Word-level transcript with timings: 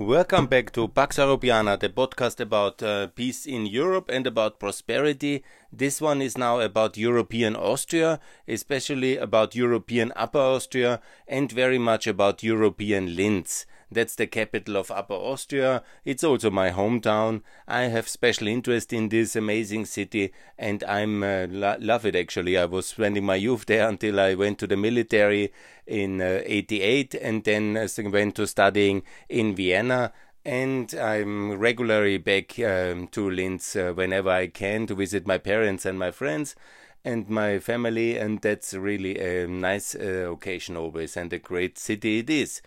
Welcome 0.00 0.46
back 0.46 0.70
to 0.74 0.86
Pax 0.86 1.16
Europiana, 1.16 1.76
the 1.76 1.88
podcast 1.88 2.38
about 2.38 2.80
uh, 2.84 3.08
peace 3.08 3.46
in 3.46 3.66
Europe 3.66 4.08
and 4.08 4.28
about 4.28 4.60
prosperity. 4.60 5.42
This 5.72 6.00
one 6.00 6.22
is 6.22 6.38
now 6.38 6.60
about 6.60 6.96
European 6.96 7.56
Austria, 7.56 8.20
especially 8.46 9.16
about 9.16 9.56
European 9.56 10.12
Upper 10.14 10.38
Austria, 10.38 11.00
and 11.26 11.50
very 11.50 11.78
much 11.78 12.06
about 12.06 12.44
European 12.44 13.16
Linz. 13.16 13.66
That's 13.90 14.14
the 14.14 14.26
capital 14.26 14.76
of 14.76 14.90
Upper 14.90 15.14
Austria. 15.14 15.82
It's 16.04 16.22
also 16.22 16.50
my 16.50 16.70
hometown. 16.70 17.42
I 17.66 17.82
have 17.82 18.08
special 18.08 18.48
interest 18.48 18.92
in 18.92 19.08
this 19.08 19.34
amazing 19.34 19.86
city, 19.86 20.32
and 20.58 20.84
I'm 20.84 21.22
uh, 21.22 21.46
lo- 21.48 21.76
love 21.80 22.04
it 22.04 22.14
actually. 22.14 22.58
I 22.58 22.66
was 22.66 22.86
spending 22.86 23.24
my 23.24 23.36
youth 23.36 23.66
there 23.66 23.88
until 23.88 24.20
I 24.20 24.34
went 24.34 24.58
to 24.58 24.66
the 24.66 24.76
military 24.76 25.52
in 25.86 26.20
uh, 26.20 26.42
88, 26.44 27.14
and 27.14 27.44
then 27.44 27.76
uh, 27.76 27.88
went 28.10 28.34
to 28.36 28.46
studying 28.46 29.02
in 29.28 29.54
Vienna 29.54 30.12
and 30.44 30.94
I'm 30.94 31.58
regularly 31.58 32.16
back 32.16 32.58
um, 32.60 33.08
to 33.08 33.28
Linz 33.28 33.76
uh, 33.76 33.92
whenever 33.92 34.30
I 34.30 34.46
can 34.46 34.86
to 34.86 34.94
visit 34.94 35.26
my 35.26 35.36
parents 35.36 35.84
and 35.84 35.98
my 35.98 36.10
friends 36.10 36.56
and 37.04 37.28
my 37.28 37.58
family, 37.58 38.16
and 38.16 38.40
that's 38.40 38.74
really 38.74 39.18
a 39.18 39.46
nice 39.46 39.94
uh, 39.94 40.30
occasion 40.32 40.76
always, 40.76 41.16
and 41.16 41.32
a 41.32 41.38
great 41.38 41.78
city 41.78 42.20
it 42.20 42.30
is. 42.30 42.62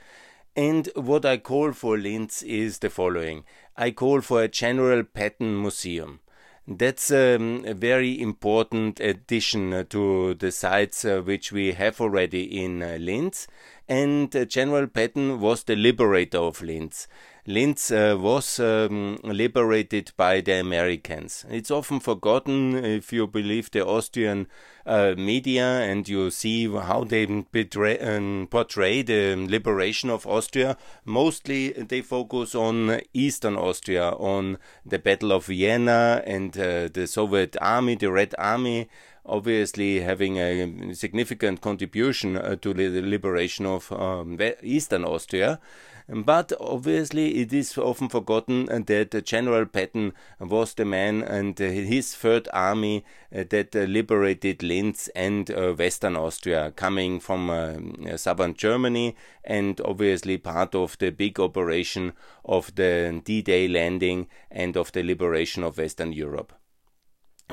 And 0.55 0.89
what 0.95 1.25
I 1.25 1.37
call 1.37 1.71
for 1.71 1.97
Linz 1.97 2.43
is 2.43 2.79
the 2.79 2.89
following 2.89 3.45
I 3.77 3.91
call 3.91 4.19
for 4.19 4.43
a 4.43 4.49
general 4.49 5.03
Patton 5.03 5.61
museum. 5.61 6.19
That's 6.67 7.09
um, 7.09 7.63
a 7.65 7.73
very 7.73 8.19
important 8.21 8.99
addition 8.99 9.85
to 9.89 10.33
the 10.35 10.51
sites 10.51 11.05
uh, 11.05 11.21
which 11.21 11.51
we 11.51 11.71
have 11.71 11.99
already 11.99 12.63
in 12.63 12.83
uh, 12.83 12.97
Linz. 12.99 13.47
And 13.87 14.33
uh, 14.35 14.45
General 14.45 14.87
Patton 14.87 15.39
was 15.39 15.63
the 15.63 15.75
liberator 15.75 16.37
of 16.37 16.61
Linz. 16.61 17.07
Linz 17.47 17.91
uh, 17.91 18.15
was 18.19 18.59
um, 18.59 19.17
liberated 19.23 20.11
by 20.15 20.41
the 20.41 20.59
Americans. 20.59 21.43
It's 21.49 21.71
often 21.71 21.99
forgotten 21.99 22.75
if 22.75 23.11
you 23.11 23.25
believe 23.25 23.71
the 23.71 23.85
Austrian 23.85 24.47
uh, 24.85 25.15
media 25.17 25.63
and 25.63 26.07
you 26.07 26.29
see 26.29 26.67
how 26.67 27.03
they 27.03 27.25
betray, 27.25 27.97
um, 27.99 28.47
portray 28.49 29.01
the 29.01 29.35
liberation 29.35 30.11
of 30.11 30.27
Austria. 30.27 30.77
Mostly 31.03 31.71
they 31.71 32.01
focus 32.01 32.53
on 32.53 33.01
Eastern 33.13 33.55
Austria, 33.57 34.09
on 34.11 34.59
the 34.85 34.99
Battle 34.99 35.31
of 35.31 35.45
Vienna 35.45 36.21
and 36.25 36.55
uh, 36.57 36.89
the 36.93 37.07
Soviet 37.07 37.57
army, 37.59 37.95
the 37.95 38.11
Red 38.11 38.35
Army 38.37 38.87
obviously 39.25 40.01
having 40.01 40.37
a 40.37 40.93
significant 40.93 41.61
contribution 41.61 42.35
uh, 42.35 42.55
to 42.55 42.73
the 42.73 43.01
liberation 43.01 43.65
of 43.65 43.91
um, 43.91 44.37
Eastern 44.63 45.05
Austria. 45.05 45.59
But 46.07 46.51
obviously, 46.59 47.41
it 47.41 47.53
is 47.53 47.77
often 47.77 48.09
forgotten 48.09 48.65
that 48.65 49.23
General 49.25 49.65
Patton 49.65 50.13
was 50.39 50.73
the 50.73 50.85
man 50.85 51.21
and 51.21 51.57
his 51.57 52.15
Third 52.15 52.47
Army 52.53 53.05
uh, 53.35 53.43
that 53.49 53.73
liberated 53.75 54.63
Linz 54.63 55.09
and 55.15 55.49
uh, 55.51 55.73
Western 55.73 56.15
Austria, 56.15 56.71
coming 56.75 57.19
from 57.19 57.49
uh, 57.49 58.17
southern 58.17 58.53
Germany, 58.53 59.15
and 59.43 59.79
obviously 59.81 60.37
part 60.37 60.75
of 60.75 60.97
the 60.97 61.11
big 61.11 61.39
operation 61.39 62.13
of 62.43 62.75
the 62.75 63.21
D 63.23 63.41
Day 63.41 63.67
landing 63.67 64.27
and 64.49 64.75
of 64.75 64.91
the 64.91 65.03
liberation 65.03 65.63
of 65.63 65.77
Western 65.77 66.13
Europe. 66.13 66.53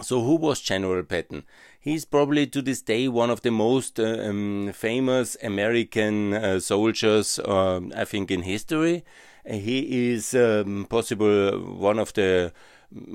So, 0.01 0.23
who 0.23 0.37
was 0.37 0.61
General 0.61 1.03
Patton? 1.03 1.45
He's 1.81 2.05
probably 2.05 2.47
to 2.47 2.63
this 2.63 2.83
day 2.83 3.09
one 3.09 3.31
of 3.31 3.43
the 3.43 3.51
most 3.51 3.99
uh, 3.99 4.05
um, 4.05 4.73
famous 4.73 5.37
American 5.43 6.35
uh, 6.35 6.61
soldiers, 6.61 7.39
uh, 7.41 7.81
I 7.97 8.05
think, 8.05 8.31
in 8.31 8.43
history. 8.43 9.05
He 9.45 10.13
is 10.13 10.35
um, 10.35 10.87
possible 10.89 11.59
one 11.59 11.99
of 11.99 12.13
the 12.13 12.53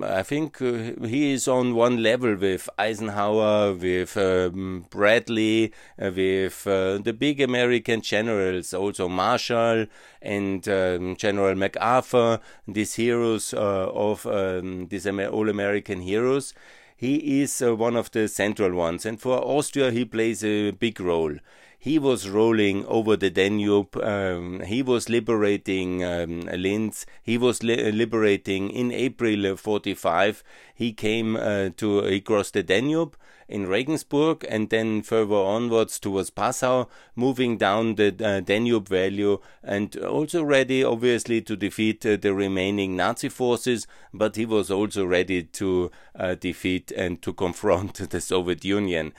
I 0.04 0.22
think 0.22 0.62
uh, 0.62 0.94
he 1.08 1.32
is 1.32 1.48
on 1.48 1.74
one 1.74 2.04
level 2.04 2.36
with 2.36 2.70
Eisenhower, 2.78 3.74
with 3.74 4.16
um, 4.18 4.86
Bradley, 4.92 5.74
uh, 6.00 6.12
with 6.16 6.68
uh, 6.68 7.00
the 7.00 7.12
big 7.12 7.42
American 7.42 8.02
generals, 8.02 8.76
also 8.76 9.08
Marshall 9.10 9.88
and 10.22 10.68
um, 10.70 11.16
General 11.16 11.56
MacArthur, 11.56 12.40
these 12.68 12.94
heroes 12.94 13.52
uh, 13.52 13.90
of 13.92 14.28
um, 14.28 14.90
these 14.90 15.08
all 15.08 15.50
American 15.50 16.02
heroes. 16.02 16.54
He 16.96 17.42
is 17.42 17.60
uh, 17.60 17.76
one 17.76 17.96
of 17.96 18.12
the 18.12 18.28
central 18.28 18.74
ones, 18.74 19.08
and 19.08 19.20
for 19.20 19.40
Austria, 19.40 19.90
he 19.90 20.06
plays 20.06 20.44
a 20.44 20.70
big 20.70 21.00
role 21.00 21.38
he 21.84 22.00
was 22.00 22.30
rolling 22.30 22.86
over 22.86 23.18
the 23.18 23.30
Danube. 23.30 23.98
Um, 23.98 24.62
he 24.62 24.82
was 24.82 25.10
liberating 25.10 26.02
um, 26.02 26.44
Linz. 26.44 27.06
He 27.22 27.38
was 27.38 27.62
li- 27.62 27.92
liberating 27.92 28.70
in 28.70 28.90
April 28.94 29.58
45. 29.58 30.46
He 30.74 30.94
came 30.94 31.36
uh, 31.36 31.72
to 31.76 32.04
he 32.04 32.22
crossed 32.22 32.54
the 32.54 32.64
Danube 32.64 33.18
in 33.50 33.68
Regensburg 33.68 34.46
and 34.48 34.70
then 34.70 35.02
further 35.02 35.36
onwards 35.36 36.00
towards 36.00 36.30
Passau, 36.30 36.88
moving 37.18 37.58
down 37.58 37.96
the 37.96 38.16
uh, 38.24 38.40
Danube 38.40 38.88
Valley 38.88 39.38
and 39.62 39.94
also 39.98 40.42
ready, 40.42 40.86
obviously, 40.86 41.42
to 41.42 41.58
defeat 41.58 42.06
uh, 42.06 42.16
the 42.16 42.34
remaining 42.34 42.96
Nazi 42.96 43.28
forces. 43.28 43.88
But 44.14 44.38
he 44.38 44.46
was 44.46 44.72
also 44.72 45.06
ready 45.06 45.44
to 45.44 45.92
uh, 46.16 46.36
defeat 46.36 46.94
and 46.94 47.22
to 47.24 47.34
confront 47.34 47.96
the 48.10 48.22
Soviet 48.22 48.64
Union 48.64 49.12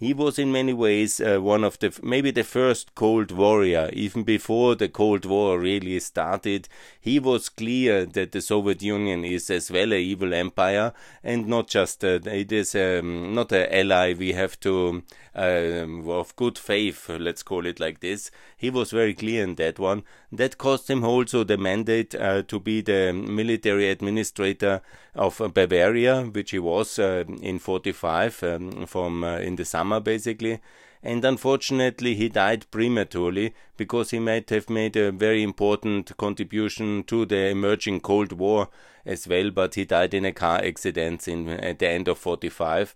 he 0.00 0.14
was 0.14 0.38
in 0.38 0.50
many 0.50 0.72
ways 0.72 1.20
uh, 1.20 1.38
one 1.38 1.62
of 1.62 1.78
the 1.80 1.96
maybe 2.02 2.30
the 2.30 2.42
first 2.42 2.94
cold 2.94 3.30
warrior. 3.30 3.90
Even 3.92 4.22
before 4.22 4.74
the 4.74 4.88
cold 4.88 5.26
war 5.26 5.60
really 5.60 6.00
started 6.00 6.68
he 6.98 7.18
was 7.18 7.50
clear 7.50 8.06
that 8.06 8.32
the 8.32 8.40
soviet 8.40 8.80
union 8.82 9.26
is 9.26 9.50
as 9.50 9.70
well 9.70 9.92
a 9.92 9.98
evil 9.98 10.32
empire. 10.32 10.94
And 11.22 11.46
not 11.48 11.68
just 11.68 12.02
uh, 12.02 12.20
it 12.24 12.50
is 12.50 12.74
um, 12.74 13.34
not 13.34 13.52
an 13.52 13.68
ally 13.70 14.14
we 14.14 14.32
have 14.32 14.58
to 14.60 15.02
um, 15.34 16.08
of 16.08 16.34
good 16.36 16.56
faith 16.56 17.08
let's 17.08 17.42
call 17.42 17.66
it 17.66 17.80
like 17.80 18.00
this. 18.00 18.30
He 18.56 18.70
was 18.70 18.90
very 18.90 19.14
clear 19.14 19.44
in 19.44 19.56
that 19.56 19.78
one. 19.78 20.04
That 20.32 20.56
cost 20.56 20.88
him 20.88 21.04
also 21.04 21.44
the 21.44 21.58
mandate 21.58 22.14
uh, 22.14 22.42
to 22.42 22.60
be 22.60 22.80
the 22.80 23.12
military 23.12 23.90
administrator 23.90 24.82
of 25.14 25.42
bavaria 25.52 26.22
which 26.22 26.52
he 26.52 26.58
was 26.58 26.98
uh, 26.98 27.24
in 27.42 27.58
45 27.58 28.42
um, 28.44 28.86
from 28.86 29.24
uh, 29.24 29.38
in 29.38 29.56
the 29.56 29.64
summer 29.64 29.80
summer 29.80 30.00
basically. 30.00 30.60
And 31.02 31.24
unfortunately 31.24 32.14
he 32.14 32.28
died 32.28 32.66
prematurely 32.70 33.54
because 33.76 34.10
he 34.10 34.18
might 34.18 34.50
have 34.50 34.68
made 34.68 34.96
a 34.96 35.10
very 35.10 35.42
important 35.42 36.14
contribution 36.18 37.04
to 37.04 37.24
the 37.24 37.48
emerging 37.48 38.00
cold 38.00 38.32
war 38.32 38.68
as 39.06 39.26
well 39.26 39.50
but 39.50 39.76
he 39.76 39.84
died 39.86 40.12
in 40.12 40.26
a 40.26 40.32
car 40.32 40.58
accident 40.62 41.26
in 41.26 41.48
at 41.48 41.78
the 41.78 41.88
end 41.88 42.06
of 42.08 42.18
45 42.18 42.94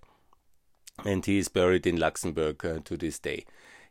and 1.04 1.26
he 1.26 1.38
is 1.38 1.48
buried 1.48 1.86
in 1.86 1.96
luxembourg 1.96 2.64
uh, 2.64 2.78
to 2.84 2.96
this 2.96 3.18
day 3.18 3.44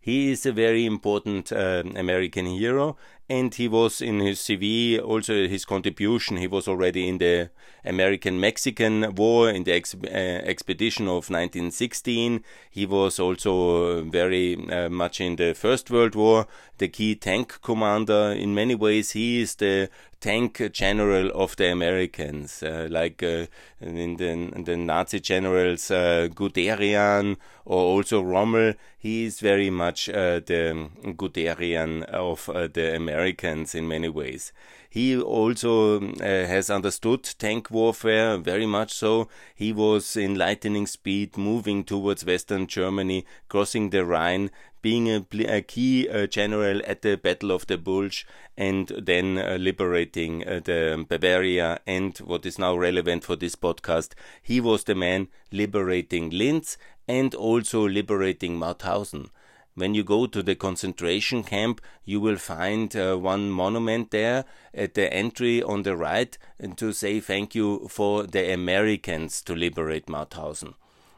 he 0.04 0.32
is 0.32 0.46
a 0.46 0.52
very 0.52 0.86
important 0.86 1.54
uh, 1.54 1.82
American 1.96 2.46
hero, 2.46 2.98
and 3.30 3.56
he 3.56 3.70
was 3.70 4.02
in 4.02 4.20
his 4.20 4.40
CV 4.40 5.02
also 5.02 5.48
his 5.48 5.64
contribution. 5.64 6.36
He 6.36 6.48
was 6.48 6.68
already 6.68 7.08
in 7.08 7.20
the 7.20 7.52
American 7.86 8.38
Mexican 8.38 9.16
War 9.16 9.50
in 9.50 9.64
the 9.64 9.72
ex- 9.72 9.96
uh, 9.96 10.42
expedition 10.44 11.06
of 11.06 11.30
1916. 11.30 12.44
He 12.70 12.86
was 12.86 13.18
also 13.18 14.04
very 14.04 14.58
uh, 14.70 14.90
much 14.90 15.22
in 15.22 15.38
the 15.38 15.54
First 15.54 15.90
World 15.90 16.16
War, 16.16 16.48
the 16.80 16.90
key 16.90 17.16
tank 17.16 17.62
commander. 17.62 18.34
In 18.34 18.54
many 18.54 18.76
ways, 18.76 19.12
he 19.12 19.40
is 19.40 19.56
the 19.56 19.90
tank 20.24 20.72
general 20.72 21.30
of 21.36 21.58
the 21.58 21.70
Americans, 21.70 22.64
uh, 22.64 22.88
like 22.90 23.22
uh, 23.22 23.46
in, 23.82 24.16
the, 24.16 24.64
the, 24.64 24.78
Nazi 24.78 25.20
generals 25.20 25.92
uh, 25.92 26.30
Guderian 26.34 27.36
or 27.66 27.82
also 27.82 28.22
Rommel. 28.22 28.76
He 28.98 29.26
is 29.26 29.42
very 29.42 29.70
much 29.70 30.08
uh, 30.08 30.40
the 30.40 30.90
Guderian 31.04 32.04
of 32.04 32.48
uh, 32.48 32.70
the 32.72 32.96
Americans 32.96 33.76
in 33.76 33.90
many 33.90 34.08
ways. 34.08 34.54
He 34.94 35.20
also 35.20 36.02
uh, 36.02 36.20
has 36.22 36.70
understood 36.70 37.24
tank 37.24 37.72
warfare 37.72 38.38
very 38.38 38.68
much 38.68 38.94
so. 38.94 39.28
He 39.56 39.74
was 39.74 40.16
in 40.16 40.36
lightning 40.36 40.86
speed 40.86 41.36
moving 41.36 41.84
towards 41.84 42.24
Western 42.24 42.68
Germany, 42.68 43.26
crossing 43.50 43.90
the 43.90 44.06
Rhine, 44.06 44.52
being 44.84 45.10
a, 45.10 45.26
a 45.48 45.62
key 45.64 46.08
uh, 46.08 46.28
general 46.28 46.80
at 46.86 47.02
the 47.02 47.18
Battle 47.18 47.50
of 47.50 47.66
the 47.66 47.80
Bulge, 47.80 48.28
and 48.56 48.90
then 48.90 49.40
uh, 49.40 49.58
liberating 49.60 50.48
uh, 50.48 50.62
the 50.64 51.04
Bavaria 51.10 51.80
and 51.88 52.16
what 52.20 52.46
is 52.46 52.60
now 52.60 52.78
relevant 52.78 53.24
for 53.24 53.36
this 53.36 53.56
podcast. 53.56 54.12
He 54.44 54.62
was 54.62 54.84
the 54.84 54.94
man 54.94 55.28
liberating 55.52 56.30
Linz 56.30 56.78
and 57.08 57.34
also 57.34 57.88
liberating 57.88 58.60
Mauthausen. 58.60 59.32
When 59.76 59.96
you 59.96 60.04
go 60.04 60.28
to 60.28 60.44
the 60.44 60.56
concentration 60.56 61.44
camp, 61.44 61.82
you 62.06 62.22
will 62.22 62.38
find 62.38 62.96
uh, 62.96 63.16
one 63.16 63.50
monument 63.50 64.12
there 64.12 64.46
at 64.74 64.94
the 64.94 65.12
entry 65.12 65.64
on 65.64 65.82
the 65.82 65.96
right 65.96 66.38
to 66.76 66.94
say 66.94 67.20
thank 67.20 67.56
you 67.56 67.88
for 67.90 68.24
the 68.24 68.54
Americans 68.54 69.42
to 69.44 69.56
liberate 69.56 70.06
Mauthausen. 70.08 70.76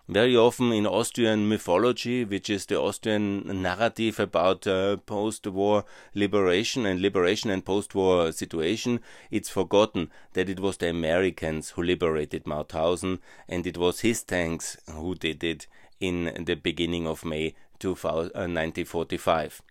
very 0.07 0.35
often 0.37 0.71
in 0.71 0.85
Austrian 0.85 1.49
mythology, 1.49 2.23
which 2.23 2.47
is 2.49 2.67
the 2.67 2.79
Austrian 2.79 3.61
narrative 3.61 4.19
about 4.19 4.67
uh, 4.67 4.97
post-war 4.97 5.83
liberation 6.13 6.85
and 6.85 7.01
liberation 7.01 7.49
and 7.49 7.65
post-war 7.65 8.31
situation, 8.31 8.99
it's 9.31 9.49
forgotten 9.49 10.11
that 10.33 10.47
it 10.47 10.59
was 10.59 10.77
the 10.77 10.89
Americans 10.89 11.71
who 11.71 11.81
liberated 11.81 12.45
Mauthausen 12.45 13.19
and 13.49 13.65
it 13.65 13.77
was 13.77 14.01
his 14.01 14.21
tanks 14.23 14.77
who 14.91 15.15
did 15.15 15.43
it 15.43 15.65
in 15.99 16.45
the 16.45 16.55
beginning 16.55 17.07
of 17.07 17.25
May 17.25 17.55
1945 17.79 19.61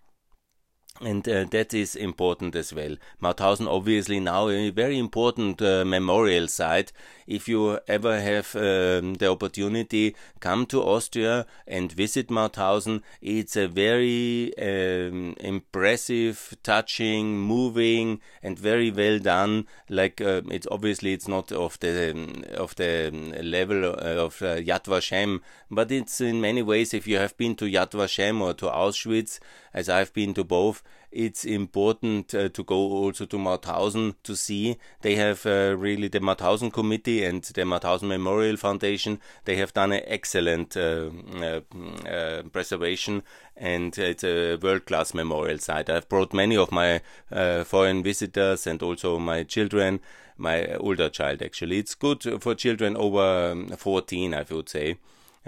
and 1.01 1.27
uh, 1.27 1.43
that 1.45 1.73
is 1.73 1.95
important 1.95 2.55
as 2.55 2.73
well. 2.73 2.95
Mauthausen 3.21 3.67
obviously 3.67 4.19
now 4.19 4.47
a 4.47 4.69
very 4.69 4.97
important 4.97 5.61
uh, 5.61 5.83
memorial 5.83 6.47
site. 6.47 6.93
If 7.27 7.49
you 7.49 7.79
ever 7.87 8.21
have 8.21 8.55
um, 8.55 9.15
the 9.15 9.29
opportunity, 9.29 10.15
come 10.39 10.65
to 10.67 10.81
Austria 10.81 11.47
and 11.67 11.91
visit 11.91 12.29
Mauthausen. 12.29 13.01
It's 13.21 13.57
a 13.57 13.67
very 13.67 14.53
um, 14.57 15.35
impressive, 15.39 16.55
touching, 16.63 17.39
moving, 17.39 18.21
and 18.41 18.57
very 18.57 18.91
well 18.91 19.19
done. 19.19 19.65
Like 19.89 20.21
uh, 20.21 20.43
it's 20.49 20.67
obviously 20.71 21.13
it's 21.13 21.27
not 21.27 21.51
of 21.51 21.79
the 21.79 22.11
um, 22.11 22.43
of 22.53 22.75
the 22.75 23.11
level 23.43 23.85
uh, 23.85 24.25
of 24.27 24.41
uh, 24.41 24.57
Yad 24.57 24.85
Vashem, 24.85 25.41
but 25.69 25.91
it's 25.91 26.21
in 26.21 26.39
many 26.39 26.61
ways. 26.61 26.93
If 26.93 27.05
you 27.05 27.17
have 27.17 27.35
been 27.35 27.55
to 27.55 27.65
Yad 27.65 27.91
Vashem 27.91 28.39
or 28.39 28.53
to 28.53 28.67
Auschwitz, 28.67 29.39
as 29.73 29.89
I've 29.89 30.13
been 30.13 30.33
to 30.35 30.43
both, 30.43 30.83
it's 31.15 31.45
important 31.45 32.35
uh, 32.35 32.49
to 32.49 32.63
go 32.63 32.75
also 32.75 33.25
to 33.25 33.37
Mauthausen 33.37 34.15
to 34.23 34.35
see. 34.35 34.75
They 35.01 35.15
have 35.15 35.45
uh, 35.45 35.75
really 35.77 36.09
the 36.09 36.19
Mauthausen 36.19 36.73
Committee 36.73 37.23
and 37.23 37.41
the 37.41 37.61
Mauthausen 37.61 38.09
Memorial 38.09 38.57
Foundation. 38.57 39.19
They 39.45 39.55
have 39.55 39.73
done 39.73 39.93
an 39.93 40.01
excellent 40.05 40.75
uh, 40.75 41.09
uh, 41.37 41.61
uh 42.07 42.43
preservation, 42.51 43.23
and 43.55 43.97
it's 43.97 44.25
a 44.25 44.57
world-class 44.57 45.13
memorial 45.13 45.57
site. 45.57 45.89
I've 45.89 46.09
brought 46.09 46.33
many 46.33 46.57
of 46.57 46.71
my 46.71 47.01
uh, 47.31 47.63
foreign 47.63 48.03
visitors 48.03 48.67
and 48.67 48.83
also 48.83 49.17
my 49.17 49.43
children. 49.43 50.01
My 50.37 50.75
older 50.75 51.07
child, 51.07 51.41
actually, 51.41 51.77
it's 51.77 51.95
good 51.95 52.41
for 52.41 52.55
children 52.55 52.97
over 52.97 53.51
um, 53.51 53.69
14, 53.69 54.33
I 54.33 54.43
would 54.49 54.67
say 54.67 54.97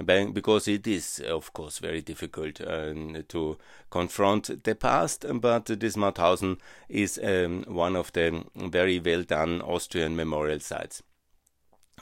because 0.06 0.68
it 0.68 0.86
is, 0.88 1.20
of 1.28 1.54
course, 1.54 1.80
very 1.80 2.02
difficult 2.02 2.62
uh, 2.62 2.94
to 3.28 3.58
confront 3.90 4.64
the 4.64 4.76
past. 4.76 5.26
But 5.34 5.66
this 5.66 5.96
Mauthausen 5.96 6.60
is 6.88 7.20
um, 7.24 7.64
one 7.68 7.96
of 7.96 8.12
the 8.14 8.44
very 8.56 9.00
well 9.00 9.24
done 9.24 9.62
Austrian 9.62 10.16
memorial 10.16 10.60
sites. 10.60 11.02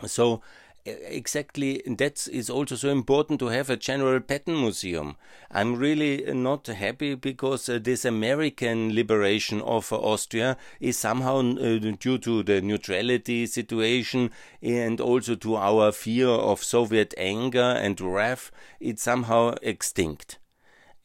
So 0.06 0.42
exactly 0.85 1.81
that 1.85 2.27
is 2.31 2.49
also 2.49 2.75
so 2.75 2.89
important 2.89 3.39
to 3.39 3.47
have 3.47 3.69
a 3.69 3.77
general 3.77 4.19
Patton 4.19 4.59
museum. 4.59 5.15
I'm 5.51 5.75
really 5.75 6.31
not 6.33 6.67
happy 6.67 7.15
because 7.15 7.67
uh, 7.67 7.79
this 7.81 8.05
American 8.05 8.93
liberation 8.93 9.61
of 9.61 9.91
uh, 9.91 9.97
Austria 9.97 10.57
is 10.79 10.97
somehow 10.97 11.39
uh, 11.39 11.79
due 11.79 12.17
to 12.19 12.43
the 12.43 12.61
neutrality 12.61 13.45
situation 13.47 14.31
and 14.61 15.01
also 15.01 15.35
to 15.35 15.55
our 15.55 15.91
fear 15.91 16.27
of 16.29 16.63
Soviet 16.63 17.13
anger 17.17 17.59
and 17.59 17.99
wrath, 17.99 18.51
it's 18.79 19.03
somehow 19.03 19.55
extinct 19.61 20.37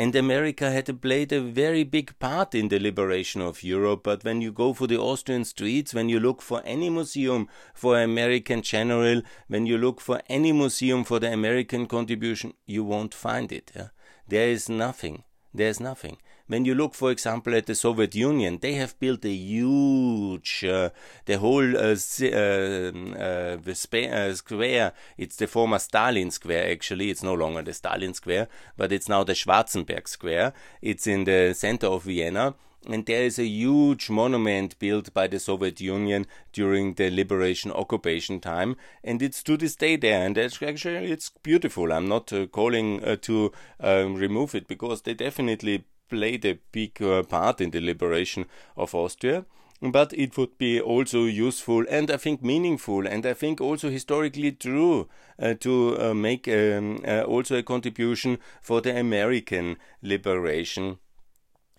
and 0.01 0.17
America 0.17 0.71
had 0.71 1.03
played 1.03 1.31
a 1.31 1.43
very 1.43 1.85
big 1.85 2.19
part 2.19 2.55
in 2.55 2.69
the 2.69 2.81
liberation 2.81 3.43
of 3.43 3.63
Europe. 3.63 4.01
But 4.03 4.25
when 4.25 4.41
you 4.41 4.51
go 4.51 4.73
for 4.73 4.87
the 4.87 4.97
Austrian 4.99 5.45
streets, 5.45 5.93
when 5.93 6.09
you 6.09 6.19
look 6.19 6.41
for 6.41 6.63
any 6.65 6.89
museum 6.89 7.49
for 7.75 8.01
American 8.01 8.63
general, 8.63 9.21
when 9.49 9.67
you 9.67 9.77
look 9.77 10.01
for 10.01 10.23
any 10.27 10.53
museum 10.53 11.05
for 11.05 11.19
the 11.19 11.31
American 11.31 11.85
contribution, 11.85 12.55
you 12.65 12.83
won't 12.83 13.13
find 13.13 13.53
it. 13.53 13.73
Yeah? 13.77 13.89
There 14.27 14.49
is 14.49 14.71
nothing. 14.71 15.25
There's 15.53 15.81
nothing. 15.81 16.17
When 16.51 16.65
you 16.65 16.75
look, 16.75 16.97
for 16.97 17.13
example, 17.13 17.55
at 17.55 17.67
the 17.67 17.77
Soviet 17.77 18.17
Union, 18.17 18.59
they 18.61 18.73
have 18.73 18.99
built 18.99 19.25
a 19.25 19.31
huge, 19.31 20.65
uh, 20.65 20.91
the 21.25 21.39
whole 21.39 21.77
uh, 21.77 21.95
uh, 22.23 22.93
uh, 23.17 23.57
uh, 23.71 24.35
square. 24.35 24.93
It's 25.17 25.37
the 25.37 25.47
former 25.47 25.79
Stalin 25.79 26.33
Square, 26.33 26.73
actually. 26.73 27.11
It's 27.11 27.23
no 27.23 27.35
longer 27.35 27.63
the 27.63 27.73
Stalin 27.73 28.15
Square, 28.15 28.49
but 28.77 28.91
it's 28.91 29.09
now 29.09 29.23
the 29.23 29.35
Schwarzenberg 29.35 30.09
Square. 30.09 30.53
It's 30.83 31.07
in 31.07 31.23
the 31.23 31.55
center 31.55 31.87
of 31.87 32.03
Vienna 32.03 32.57
and 32.89 33.05
there 33.05 33.23
is 33.23 33.39
a 33.39 33.45
huge 33.45 34.09
monument 34.09 34.77
built 34.79 35.13
by 35.13 35.27
the 35.27 35.39
Soviet 35.39 35.81
Union 35.81 36.27
during 36.53 36.95
the 36.95 37.11
liberation 37.11 37.71
occupation 37.71 38.41
time, 38.41 38.75
and 39.05 39.21
it's 39.21 39.43
to 39.43 39.59
this 39.59 39.77
day 39.77 39.97
there. 39.97 40.25
And 40.25 40.39
actually, 40.39 41.13
it's 41.13 41.31
beautiful. 41.43 41.93
I'm 41.93 42.09
not 42.09 42.33
uh, 42.33 42.47
calling 42.47 43.05
uh, 43.05 43.17
to 43.17 43.53
um, 43.81 44.15
remove 44.15 44.55
it 44.55 44.67
because 44.67 45.03
they 45.03 45.13
definitely 45.13 45.85
played 46.11 46.45
a 46.45 46.59
big 46.73 47.01
uh, 47.03 47.23
part 47.23 47.61
in 47.61 47.71
the 47.71 47.81
liberation 47.81 48.45
of 48.77 48.95
Austria 48.95 49.45
but 49.83 50.13
it 50.13 50.37
would 50.37 50.59
be 50.59 50.81
also 50.81 51.25
useful 51.25 51.87
and 51.89 52.11
I 52.11 52.19
think 52.19 52.43
meaningful 52.43 53.07
and 53.07 53.25
I 53.25 53.33
think 53.33 53.61
also 53.61 53.89
historically 53.89 54.53
true 54.53 55.09
uh, 55.39 55.55
to 55.61 55.97
uh, 55.99 56.15
make 56.15 56.47
um, 56.49 57.01
uh, 57.07 57.23
also 57.23 57.57
a 57.57 57.63
contribution 57.63 58.39
for 58.61 58.83
the 58.83 58.99
American 58.99 59.77
liberation 60.03 60.99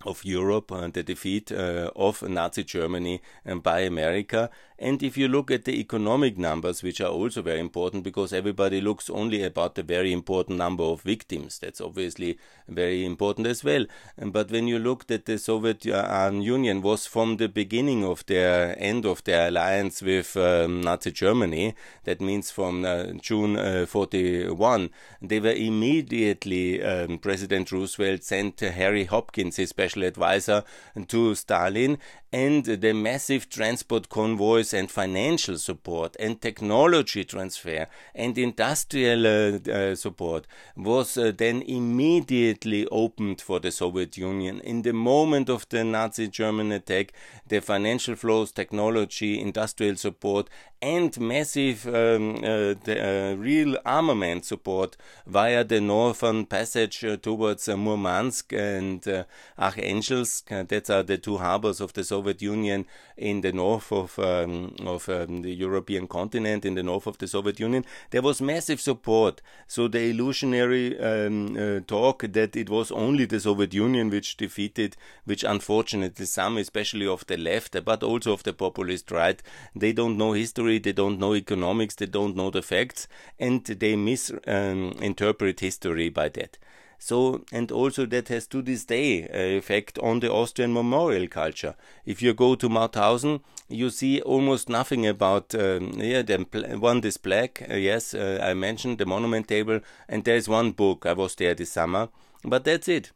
of 0.04 0.24
Europe 0.24 0.72
and 0.72 0.92
the 0.92 1.04
defeat 1.04 1.52
uh, 1.52 1.90
of 1.94 2.22
Nazi 2.22 2.64
Germany 2.64 3.22
um, 3.46 3.60
by 3.60 3.80
America. 3.80 4.50
And 4.82 5.00
if 5.00 5.16
you 5.16 5.28
look 5.28 5.52
at 5.52 5.64
the 5.64 5.78
economic 5.78 6.36
numbers, 6.36 6.82
which 6.82 7.00
are 7.00 7.12
also 7.12 7.40
very 7.40 7.60
important 7.60 8.02
because 8.02 8.32
everybody 8.32 8.80
looks 8.80 9.08
only 9.08 9.44
about 9.44 9.76
the 9.76 9.84
very 9.84 10.12
important 10.12 10.58
number 10.58 10.82
of 10.82 11.02
victims, 11.02 11.60
that's 11.60 11.80
obviously 11.80 12.36
very 12.66 13.04
important 13.04 13.46
as 13.46 13.62
well. 13.62 13.86
But 14.18 14.50
when 14.50 14.66
you 14.66 14.80
looked 14.80 15.12
at 15.12 15.26
the 15.26 15.38
Soviet 15.38 15.86
uh, 15.86 16.32
Union 16.32 16.82
was 16.82 17.06
from 17.06 17.36
the 17.36 17.48
beginning 17.48 18.04
of 18.04 18.26
their 18.26 18.74
end 18.76 19.06
of 19.06 19.22
their 19.22 19.48
alliance 19.50 20.02
with 20.02 20.36
um, 20.36 20.80
Nazi 20.80 21.12
Germany, 21.12 21.76
that 22.02 22.20
means 22.20 22.50
from 22.50 22.84
uh, 22.84 23.12
June 23.20 23.56
uh, 23.56 23.86
41, 23.86 24.90
they 25.20 25.38
were 25.38 25.52
immediately, 25.52 26.82
um, 26.82 27.18
President 27.18 27.70
Roosevelt 27.70 28.24
sent 28.24 28.58
Harry 28.58 29.04
Hopkins, 29.04 29.58
his 29.58 29.68
special 29.68 30.02
advisor 30.02 30.64
to 31.06 31.36
Stalin, 31.36 31.98
and 32.32 32.64
the 32.64 32.94
massive 32.94 33.48
transport 33.48 34.08
convoys 34.08 34.71
and 34.72 34.90
financial 34.90 35.58
support 35.58 36.16
and 36.18 36.40
technology 36.40 37.24
transfer 37.24 37.86
and 38.14 38.36
industrial 38.38 39.26
uh, 39.26 39.70
uh, 39.70 39.94
support 39.94 40.46
was 40.76 41.16
uh, 41.16 41.32
then 41.36 41.62
immediately 41.62 42.86
opened 42.88 43.40
for 43.40 43.60
the 43.60 43.70
Soviet 43.70 44.16
Union. 44.16 44.60
In 44.60 44.82
the 44.82 44.92
moment 44.92 45.48
of 45.48 45.68
the 45.68 45.84
Nazi 45.84 46.28
German 46.28 46.72
attack, 46.72 47.12
the 47.46 47.60
financial 47.60 48.14
flows, 48.16 48.52
technology, 48.52 49.40
industrial 49.40 49.96
support, 49.96 50.48
and 50.82 51.18
massive 51.20 51.86
um, 51.86 52.36
uh, 52.36 52.74
the, 52.84 52.96
uh, 52.98 53.34
real 53.36 53.76
armament 53.86 54.44
support 54.44 54.96
via 55.26 55.62
the 55.62 55.80
northern 55.80 56.44
passage 56.44 57.04
uh, 57.04 57.16
towards 57.16 57.68
Murmansk 57.68 58.52
and 58.52 59.02
Arkhangelsk. 59.58 60.68
That 60.68 60.90
are 60.90 61.04
the 61.04 61.18
two 61.18 61.38
harbors 61.38 61.80
of 61.80 61.92
the 61.92 62.02
Soviet 62.02 62.42
Union 62.42 62.84
in 63.16 63.42
the 63.42 63.52
north 63.52 63.92
of 63.92 64.18
um, 64.18 64.74
of 64.80 65.08
um, 65.08 65.42
the 65.42 65.52
European 65.52 66.08
continent, 66.08 66.64
in 66.64 66.74
the 66.74 66.82
north 66.82 67.06
of 67.06 67.18
the 67.18 67.28
Soviet 67.28 67.60
Union. 67.60 67.84
There 68.10 68.22
was 68.22 68.42
massive 68.42 68.80
support. 68.80 69.40
So 69.68 69.86
the 69.86 70.10
illusionary 70.10 70.98
um, 70.98 71.56
uh, 71.56 71.80
talk 71.86 72.24
that 72.28 72.56
it 72.56 72.68
was 72.68 72.90
only 72.90 73.24
the 73.26 73.40
Soviet 73.40 73.72
Union 73.72 74.10
which 74.10 74.36
defeated, 74.36 74.96
which 75.24 75.44
unfortunately 75.44 76.26
some, 76.26 76.58
especially 76.58 77.06
of 77.06 77.26
the 77.26 77.36
left, 77.36 77.76
but 77.84 78.02
also 78.02 78.32
of 78.32 78.42
the 78.42 78.52
populist 78.52 79.10
right, 79.10 79.40
they 79.76 79.92
don't 79.92 80.18
know 80.18 80.32
history, 80.32 80.71
they 80.78 80.92
don't 80.92 81.18
know 81.18 81.34
economics, 81.34 81.94
they 81.94 82.06
don't 82.06 82.36
know 82.36 82.50
the 82.50 82.62
facts, 82.62 83.08
and 83.38 83.64
they 83.64 83.96
misinterpret 83.96 85.62
um, 85.62 85.64
history 85.66 86.08
by 86.08 86.28
that. 86.30 86.58
So, 86.98 87.44
and 87.50 87.72
also 87.72 88.06
that 88.06 88.28
has 88.28 88.46
to 88.46 88.62
this 88.62 88.84
day 88.84 89.24
effect 89.58 89.98
on 89.98 90.20
the 90.20 90.30
Austrian 90.30 90.72
memorial 90.72 91.26
culture. 91.26 91.74
If 92.06 92.22
you 92.22 92.32
go 92.32 92.54
to 92.54 92.68
Mauthausen, 92.68 93.40
you 93.68 93.90
see 93.90 94.20
almost 94.20 94.68
nothing 94.68 95.04
about, 95.06 95.52
um, 95.54 95.94
yeah, 95.96 96.22
the 96.22 96.46
one 96.78 97.00
is 97.00 97.16
black, 97.16 97.66
uh, 97.68 97.74
yes, 97.74 98.14
uh, 98.14 98.38
I 98.40 98.54
mentioned 98.54 98.98
the 98.98 99.06
monument 99.06 99.48
table, 99.48 99.80
and 100.08 100.22
there's 100.22 100.48
one 100.48 100.70
book, 100.70 101.04
I 101.04 101.14
was 101.14 101.34
there 101.34 101.54
this 101.54 101.72
summer, 101.72 102.08
but 102.44 102.62
that's 102.62 102.86
it. 102.86 103.10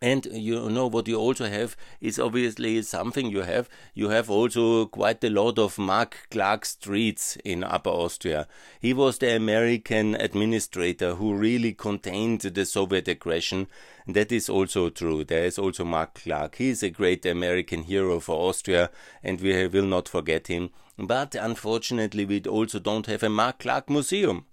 And 0.00 0.26
you 0.26 0.70
know 0.70 0.86
what 0.86 1.08
you 1.08 1.16
also 1.16 1.46
have 1.48 1.76
is 2.00 2.20
obviously 2.20 2.82
something 2.82 3.30
you 3.30 3.42
have. 3.42 3.68
You 3.94 4.10
have 4.10 4.30
also 4.30 4.86
quite 4.86 5.24
a 5.24 5.30
lot 5.30 5.58
of 5.58 5.76
Mark 5.76 6.28
Clark 6.30 6.64
streets 6.64 7.36
in 7.44 7.64
Upper 7.64 7.90
Austria. 7.90 8.46
He 8.80 8.92
was 8.92 9.18
the 9.18 9.34
American 9.34 10.14
administrator 10.14 11.16
who 11.16 11.34
really 11.34 11.72
contained 11.72 12.42
the 12.42 12.64
Soviet 12.64 13.08
aggression. 13.08 13.66
That 14.06 14.30
is 14.30 14.48
also 14.48 14.88
true. 14.88 15.24
There 15.24 15.44
is 15.44 15.58
also 15.58 15.84
Mark 15.84 16.14
Clark. 16.14 16.56
He 16.56 16.68
is 16.68 16.84
a 16.84 16.90
great 16.90 17.26
American 17.26 17.82
hero 17.82 18.20
for 18.20 18.48
Austria, 18.48 18.90
and 19.22 19.40
we 19.40 19.66
will 19.66 19.86
not 19.86 20.08
forget 20.08 20.46
him. 20.46 20.70
But 20.96 21.34
unfortunately, 21.34 22.24
we 22.24 22.40
also 22.42 22.78
don't 22.78 23.06
have 23.06 23.24
a 23.24 23.28
Mark 23.28 23.58
Clark 23.58 23.90
museum. 23.90 24.46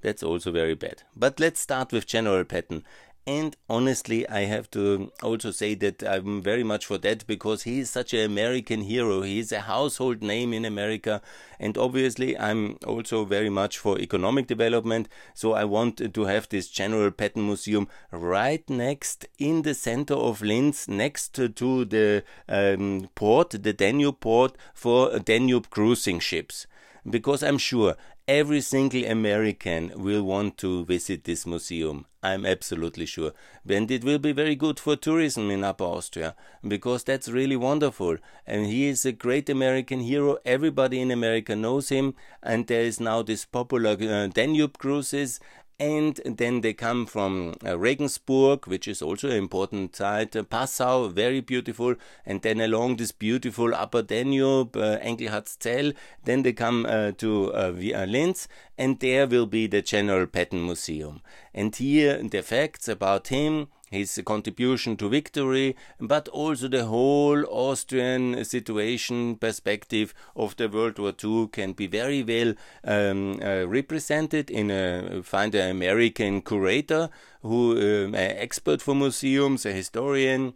That's 0.00 0.22
also 0.22 0.52
very 0.52 0.74
bad. 0.74 1.02
But 1.16 1.40
let's 1.40 1.58
start 1.58 1.92
with 1.92 2.06
General 2.06 2.44
Patton. 2.44 2.84
And 3.28 3.54
honestly, 3.68 4.26
I 4.26 4.46
have 4.46 4.70
to 4.70 5.12
also 5.22 5.50
say 5.50 5.74
that 5.74 6.02
I'm 6.02 6.40
very 6.40 6.64
much 6.64 6.86
for 6.86 6.96
that 6.96 7.26
because 7.26 7.64
he 7.64 7.80
is 7.80 7.90
such 7.90 8.14
an 8.14 8.20
American 8.20 8.80
hero. 8.80 9.20
He 9.20 9.38
is 9.38 9.52
a 9.52 9.60
household 9.60 10.22
name 10.22 10.54
in 10.54 10.64
America. 10.64 11.20
And 11.60 11.76
obviously, 11.76 12.38
I'm 12.38 12.78
also 12.86 13.26
very 13.26 13.50
much 13.50 13.76
for 13.76 13.98
economic 13.98 14.46
development. 14.46 15.10
So 15.34 15.52
I 15.52 15.64
want 15.64 16.14
to 16.14 16.24
have 16.24 16.48
this 16.48 16.68
General 16.68 17.10
Patton 17.10 17.44
Museum 17.44 17.86
right 18.10 18.64
next 18.70 19.26
in 19.38 19.60
the 19.60 19.74
center 19.74 20.14
of 20.14 20.40
Linz, 20.40 20.88
next 20.88 21.34
to 21.34 21.84
the 21.84 22.24
um, 22.48 23.10
port, 23.14 23.50
the 23.50 23.74
Danube 23.74 24.20
port 24.20 24.56
for 24.72 25.18
Danube 25.18 25.68
cruising 25.68 26.18
ships 26.18 26.66
because 27.06 27.42
I'm 27.42 27.58
sure 27.58 27.94
every 28.26 28.62
single 28.62 29.04
American 29.04 29.92
will 30.02 30.22
want 30.22 30.56
to 30.58 30.86
visit 30.86 31.24
this 31.24 31.44
museum. 31.44 32.06
I'm 32.20 32.44
absolutely 32.44 33.06
sure. 33.06 33.32
And 33.68 33.88
it 33.90 34.02
will 34.02 34.18
be 34.18 34.32
very 34.32 34.56
good 34.56 34.80
for 34.80 34.96
tourism 34.96 35.50
in 35.50 35.62
Upper 35.62 35.84
Austria 35.84 36.34
because 36.66 37.04
that's 37.04 37.28
really 37.28 37.54
wonderful. 37.54 38.16
And 38.44 38.66
he 38.66 38.88
is 38.88 39.06
a 39.06 39.12
great 39.12 39.48
American 39.48 40.00
hero. 40.00 40.38
Everybody 40.44 41.00
in 41.00 41.12
America 41.12 41.54
knows 41.54 41.90
him. 41.90 42.14
And 42.42 42.66
there 42.66 42.82
is 42.82 42.98
now 42.98 43.22
this 43.22 43.44
popular 43.44 43.96
uh, 44.00 44.26
Danube 44.26 44.78
cruises 44.78 45.38
and 45.80 46.20
then 46.24 46.60
they 46.60 46.72
come 46.72 47.06
from 47.06 47.54
uh, 47.64 47.78
Regensburg, 47.78 48.66
which 48.66 48.88
is 48.88 49.00
also 49.00 49.28
an 49.28 49.36
important 49.36 49.94
site, 49.94 50.34
uh, 50.34 50.42
Passau, 50.42 51.08
very 51.08 51.40
beautiful, 51.40 51.94
and 52.26 52.42
then 52.42 52.60
along 52.60 52.96
this 52.96 53.12
beautiful 53.12 53.72
Upper 53.74 54.02
Danube, 54.02 54.76
uh, 54.76 54.98
Engelhartszell, 54.98 55.94
then 56.24 56.42
they 56.42 56.52
come 56.52 56.84
uh, 56.86 57.12
to 57.12 57.52
uh, 57.54 57.72
uh, 57.94 58.04
Linz, 58.06 58.48
and 58.76 58.98
there 58.98 59.26
will 59.26 59.46
be 59.46 59.68
the 59.68 59.80
General 59.80 60.26
Patton 60.26 60.64
Museum. 60.64 61.20
And 61.54 61.74
here 61.74 62.22
the 62.22 62.42
facts 62.42 62.88
about 62.88 63.28
him, 63.28 63.68
his 63.90 64.20
contribution 64.24 64.96
to 64.96 65.08
victory, 65.08 65.76
but 66.00 66.28
also 66.28 66.68
the 66.68 66.86
whole 66.86 67.44
Austrian 67.46 68.44
situation 68.44 69.36
perspective 69.36 70.14
of 70.36 70.56
the 70.56 70.68
World 70.68 70.98
War 70.98 71.12
II 71.22 71.48
can 71.48 71.72
be 71.72 71.86
very 71.86 72.22
well 72.22 72.54
um, 72.84 73.40
uh, 73.42 73.66
represented 73.66 74.50
in 74.50 74.70
a 74.70 75.22
find 75.22 75.54
an 75.54 75.70
American 75.70 76.42
curator 76.42 77.10
who 77.42 77.72
um, 77.72 78.14
an 78.14 78.36
expert 78.36 78.82
for 78.82 78.94
museums, 78.94 79.64
a 79.64 79.72
historian 79.72 80.54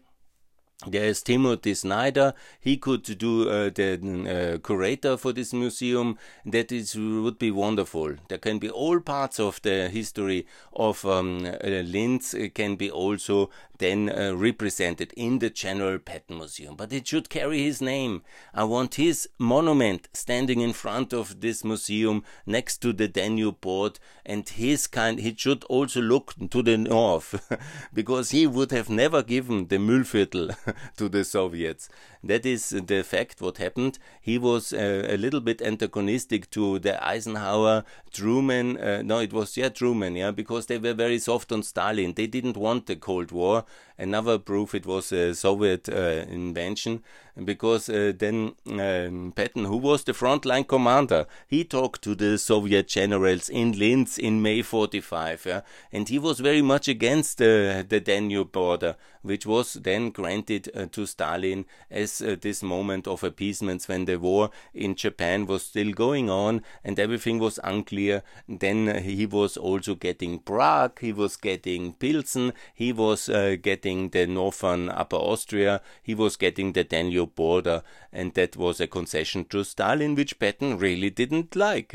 there 0.86 1.04
is 1.04 1.22
Timothy 1.22 1.74
Snyder. 1.74 2.34
He 2.60 2.76
could 2.76 3.02
do 3.18 3.48
uh, 3.48 3.70
the 3.70 4.56
uh, 4.56 4.66
curator 4.66 5.16
for 5.16 5.32
this 5.32 5.52
museum. 5.52 6.18
That 6.44 6.72
is 6.72 6.96
would 6.96 7.38
be 7.38 7.50
wonderful. 7.50 8.16
There 8.28 8.38
can 8.38 8.58
be 8.58 8.68
all 8.68 9.00
parts 9.00 9.38
of 9.38 9.60
the 9.62 9.88
history 9.88 10.46
of 10.72 11.04
um, 11.04 11.46
uh, 11.46 11.66
Linz 11.68 12.34
can 12.54 12.76
be 12.76 12.90
also 12.90 13.50
then 13.82 14.08
uh, 14.08 14.32
represented 14.36 15.12
in 15.16 15.40
the 15.40 15.50
General 15.50 15.98
Patton 15.98 16.38
Museum. 16.38 16.76
But 16.76 16.92
it 16.92 17.08
should 17.08 17.28
carry 17.28 17.64
his 17.64 17.82
name. 17.82 18.22
I 18.54 18.62
want 18.62 18.94
his 18.94 19.28
monument 19.38 20.08
standing 20.12 20.60
in 20.60 20.72
front 20.72 21.12
of 21.12 21.40
this 21.40 21.64
museum 21.64 22.22
next 22.46 22.78
to 22.82 22.92
the 22.92 23.08
Danube 23.08 23.60
port, 23.60 23.98
and 24.24 24.48
his 24.48 24.86
kind. 24.86 25.18
He 25.18 25.34
should 25.36 25.64
also 25.64 26.00
look 26.00 26.34
to 26.50 26.62
the 26.62 26.76
north, 26.76 27.30
because 27.92 28.30
he 28.30 28.46
would 28.46 28.70
have 28.70 28.88
never 28.88 29.20
given 29.22 29.66
the 29.66 29.78
Mühlviertel 29.78 30.54
to 30.96 31.08
the 31.08 31.24
Soviets. 31.24 31.88
That 32.24 32.46
is 32.46 32.70
the 32.70 33.02
fact. 33.02 33.40
What 33.40 33.58
happened? 33.58 33.98
He 34.20 34.38
was 34.38 34.72
uh, 34.72 35.06
a 35.08 35.16
little 35.16 35.40
bit 35.40 35.60
antagonistic 35.60 36.50
to 36.50 36.78
the 36.78 37.04
Eisenhower, 37.04 37.84
Truman. 38.12 38.76
Uh, 38.78 39.02
no, 39.02 39.18
it 39.18 39.32
was 39.32 39.56
yeah 39.56 39.70
Truman. 39.70 40.16
Yeah, 40.16 40.30
because 40.30 40.66
they 40.66 40.78
were 40.78 40.94
very 40.94 41.18
soft 41.18 41.52
on 41.52 41.62
Stalin. 41.62 42.14
They 42.14 42.26
didn't 42.26 42.56
want 42.56 42.86
the 42.86 42.96
Cold 42.96 43.32
War. 43.32 43.64
Another 43.98 44.38
proof 44.38 44.74
it 44.74 44.86
was 44.86 45.12
a 45.12 45.34
Soviet 45.34 45.88
uh, 45.88 46.24
invention 46.28 47.02
because 47.44 47.88
uh, 47.88 48.12
then 48.16 48.54
um, 48.66 49.32
Patton, 49.34 49.64
who 49.64 49.76
was 49.76 50.04
the 50.04 50.12
frontline 50.12 50.66
commander, 50.66 51.26
he 51.46 51.64
talked 51.64 52.02
to 52.02 52.14
the 52.14 52.38
Soviet 52.38 52.88
generals 52.88 53.48
in 53.48 53.72
Linz 53.72 54.18
in 54.18 54.42
May 54.42 54.62
45, 54.62 55.46
yeah? 55.46 55.60
and 55.90 56.08
he 56.08 56.18
was 56.18 56.40
very 56.40 56.62
much 56.62 56.88
against 56.88 57.40
uh, 57.40 57.82
the 57.88 58.02
Danube 58.04 58.52
border, 58.52 58.96
which 59.22 59.46
was 59.46 59.74
then 59.74 60.10
granted 60.10 60.70
uh, 60.74 60.86
to 60.92 61.06
Stalin 61.06 61.64
as 61.90 62.20
uh, 62.20 62.36
this 62.40 62.62
moment 62.62 63.06
of 63.06 63.24
appeasement 63.24 63.84
when 63.84 64.04
the 64.04 64.18
war 64.18 64.50
in 64.74 64.94
Japan 64.94 65.46
was 65.46 65.64
still 65.64 65.92
going 65.92 66.28
on 66.28 66.62
and 66.84 66.98
everything 66.98 67.38
was 67.38 67.58
unclear. 67.64 68.22
Then 68.48 68.88
uh, 68.88 69.00
he 69.00 69.26
was 69.26 69.56
also 69.56 69.94
getting 69.94 70.40
Prague, 70.40 70.98
he 71.00 71.12
was 71.12 71.36
getting 71.36 71.94
Pilsen, 71.94 72.52
he 72.74 72.92
was 72.92 73.28
uh, 73.28 73.56
getting 73.60 74.10
the 74.10 74.26
northern 74.26 74.88
Upper 74.88 75.16
Austria, 75.16 75.80
he 76.02 76.14
was 76.14 76.36
getting 76.36 76.72
the 76.72 76.84
Danube 76.84 77.21
border, 77.26 77.82
and 78.12 78.34
that 78.34 78.56
was 78.56 78.80
a 78.80 78.86
concession 78.86 79.44
to 79.46 79.64
Stalin, 79.64 80.14
which 80.14 80.38
Patton 80.38 80.78
really 80.78 81.10
didn't 81.10 81.56
like, 81.56 81.94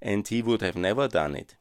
and 0.00 0.28
he 0.28 0.42
would 0.42 0.62
have 0.62 0.76
never 0.76 1.08
done 1.08 1.34
it. 1.34 1.56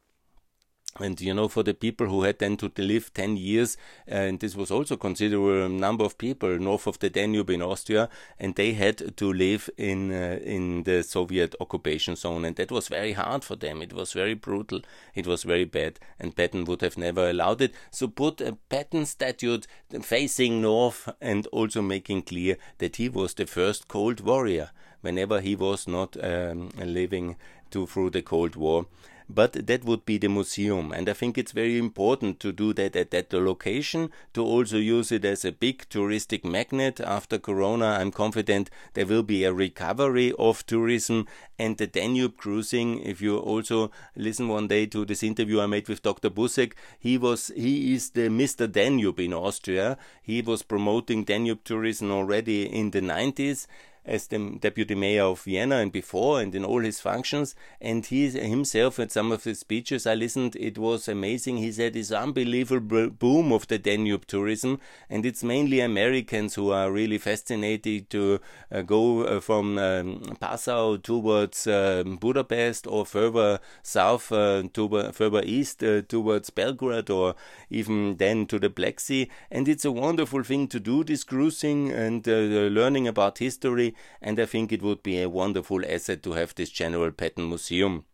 And 0.99 1.19
you 1.19 1.33
know, 1.33 1.47
for 1.47 1.63
the 1.63 1.73
people 1.73 2.05
who 2.05 2.21
had 2.21 2.37
then 2.37 2.55
to 2.57 2.71
live 2.77 3.11
10 3.15 3.37
years, 3.37 3.77
and 4.07 4.39
this 4.39 4.55
was 4.55 4.69
also 4.69 4.93
a 4.93 4.97
considerable 4.97 5.67
number 5.67 6.03
of 6.03 6.19
people 6.19 6.59
north 6.59 6.85
of 6.85 6.99
the 6.99 7.09
Danube 7.09 7.49
in 7.49 7.63
Austria, 7.63 8.09
and 8.39 8.53
they 8.53 8.73
had 8.73 9.17
to 9.17 9.33
live 9.33 9.71
in 9.75 10.11
uh, 10.11 10.39
in 10.43 10.83
the 10.83 11.01
Soviet 11.01 11.55
occupation 11.59 12.15
zone, 12.15 12.45
and 12.45 12.55
that 12.57 12.71
was 12.71 12.89
very 12.89 13.13
hard 13.13 13.43
for 13.43 13.55
them. 13.55 13.81
It 13.81 13.93
was 13.93 14.13
very 14.13 14.35
brutal. 14.35 14.81
It 15.15 15.25
was 15.25 15.41
very 15.43 15.65
bad, 15.65 15.99
and 16.19 16.35
Patton 16.35 16.65
would 16.65 16.81
have 16.81 16.97
never 16.97 17.27
allowed 17.27 17.61
it. 17.61 17.73
So 17.89 18.07
put 18.07 18.39
a 18.39 18.57
Patton 18.69 19.07
statute 19.07 19.65
facing 20.03 20.61
north, 20.61 21.09
and 21.19 21.47
also 21.47 21.81
making 21.81 22.23
clear 22.23 22.57
that 22.77 22.97
he 22.97 23.09
was 23.09 23.33
the 23.33 23.47
first 23.47 23.87
Cold 23.87 24.21
Warrior. 24.21 24.69
Whenever 25.01 25.41
he 25.41 25.55
was 25.55 25.87
not 25.87 26.15
um, 26.23 26.69
living 26.77 27.35
to 27.71 27.87
through 27.87 28.11
the 28.11 28.21
Cold 28.21 28.55
War 28.55 28.85
but 29.29 29.67
that 29.67 29.83
would 29.83 30.05
be 30.05 30.17
the 30.17 30.27
museum. 30.27 30.91
And 30.91 31.09
I 31.09 31.13
think 31.13 31.37
it's 31.37 31.51
very 31.51 31.77
important 31.77 32.39
to 32.41 32.51
do 32.51 32.73
that 32.73 32.95
at 32.95 33.11
that 33.11 33.33
location, 33.33 34.09
to 34.33 34.43
also 34.43 34.77
use 34.77 35.11
it 35.11 35.25
as 35.25 35.45
a 35.45 35.51
big 35.51 35.87
touristic 35.89 36.43
magnet. 36.43 36.99
After 36.99 37.37
Corona, 37.37 37.97
I'm 37.99 38.11
confident 38.11 38.69
there 38.93 39.05
will 39.05 39.23
be 39.23 39.43
a 39.43 39.53
recovery 39.53 40.33
of 40.37 40.65
tourism 40.65 41.27
and 41.57 41.77
the 41.77 41.87
Danube 41.87 42.37
cruising. 42.37 42.99
If 42.99 43.21
you 43.21 43.37
also 43.37 43.91
listen 44.15 44.47
one 44.47 44.67
day 44.67 44.85
to 44.87 45.05
this 45.05 45.23
interview 45.23 45.61
I 45.61 45.67
made 45.67 45.87
with 45.87 46.01
Dr. 46.01 46.29
Busek, 46.29 46.73
he 46.99 47.17
was 47.17 47.51
he 47.55 47.93
is 47.93 48.11
the 48.11 48.29
Mr. 48.29 48.71
Danube 48.71 49.19
in 49.19 49.33
Austria. 49.33 49.97
He 50.21 50.41
was 50.41 50.63
promoting 50.63 51.23
Danube 51.23 51.63
tourism 51.63 52.11
already 52.11 52.65
in 52.65 52.91
the 52.91 53.01
90s 53.01 53.67
as 54.05 54.27
the 54.27 54.57
deputy 54.59 54.95
mayor 54.95 55.23
of 55.23 55.41
Vienna 55.41 55.77
and 55.77 55.91
before 55.91 56.41
and 56.41 56.53
in 56.53 56.65
all 56.65 56.81
his 56.81 56.99
functions. 56.99 57.55
And 57.79 58.05
he 58.05 58.29
himself, 58.29 58.99
at 58.99 59.11
some 59.11 59.31
of 59.31 59.43
his 59.43 59.59
speeches 59.59 60.05
I 60.05 60.15
listened, 60.15 60.55
it 60.55 60.77
was 60.77 61.07
amazing. 61.07 61.57
He 61.57 61.71
said 61.71 61.95
it's 61.95 62.11
unbelievable 62.11 63.09
boom 63.09 63.51
of 63.51 63.67
the 63.67 63.77
Danube 63.77 64.25
tourism, 64.27 64.79
and 65.09 65.25
it's 65.25 65.43
mainly 65.43 65.79
Americans 65.79 66.55
who 66.55 66.71
are 66.71 66.91
really 66.91 67.17
fascinated 67.17 68.09
to 68.09 68.39
uh, 68.71 68.81
go 68.81 69.23
uh, 69.23 69.39
from 69.39 69.77
um, 69.77 70.21
Passau 70.41 70.97
towards 70.97 71.67
uh, 71.67 72.03
Budapest 72.05 72.87
or 72.87 73.05
further 73.05 73.59
south, 73.81 74.31
uh, 74.31 74.63
to, 74.73 75.11
further 75.11 75.41
east 75.45 75.83
uh, 75.83 76.01
towards 76.01 76.49
Belgrade 76.49 77.09
or 77.09 77.35
even 77.69 78.17
then 78.17 78.45
to 78.47 78.59
the 78.59 78.69
Black 78.69 78.99
Sea. 78.99 79.29
And 79.51 79.67
it's 79.67 79.85
a 79.85 79.91
wonderful 79.91 80.43
thing 80.43 80.67
to 80.67 80.79
do 80.79 81.03
this 81.03 81.23
cruising 81.23 81.91
and 81.91 82.27
uh, 82.27 82.31
learning 82.31 83.07
about 83.07 83.37
history 83.37 83.92
and 84.21 84.39
I 84.39 84.45
think 84.45 84.71
it 84.71 84.81
would 84.81 85.03
be 85.03 85.21
a 85.21 85.29
wonderful 85.29 85.83
asset 85.87 86.23
to 86.23 86.33
have 86.33 86.55
this 86.55 86.69
General 86.69 87.11
Patton 87.11 87.47
Museum 87.47 88.05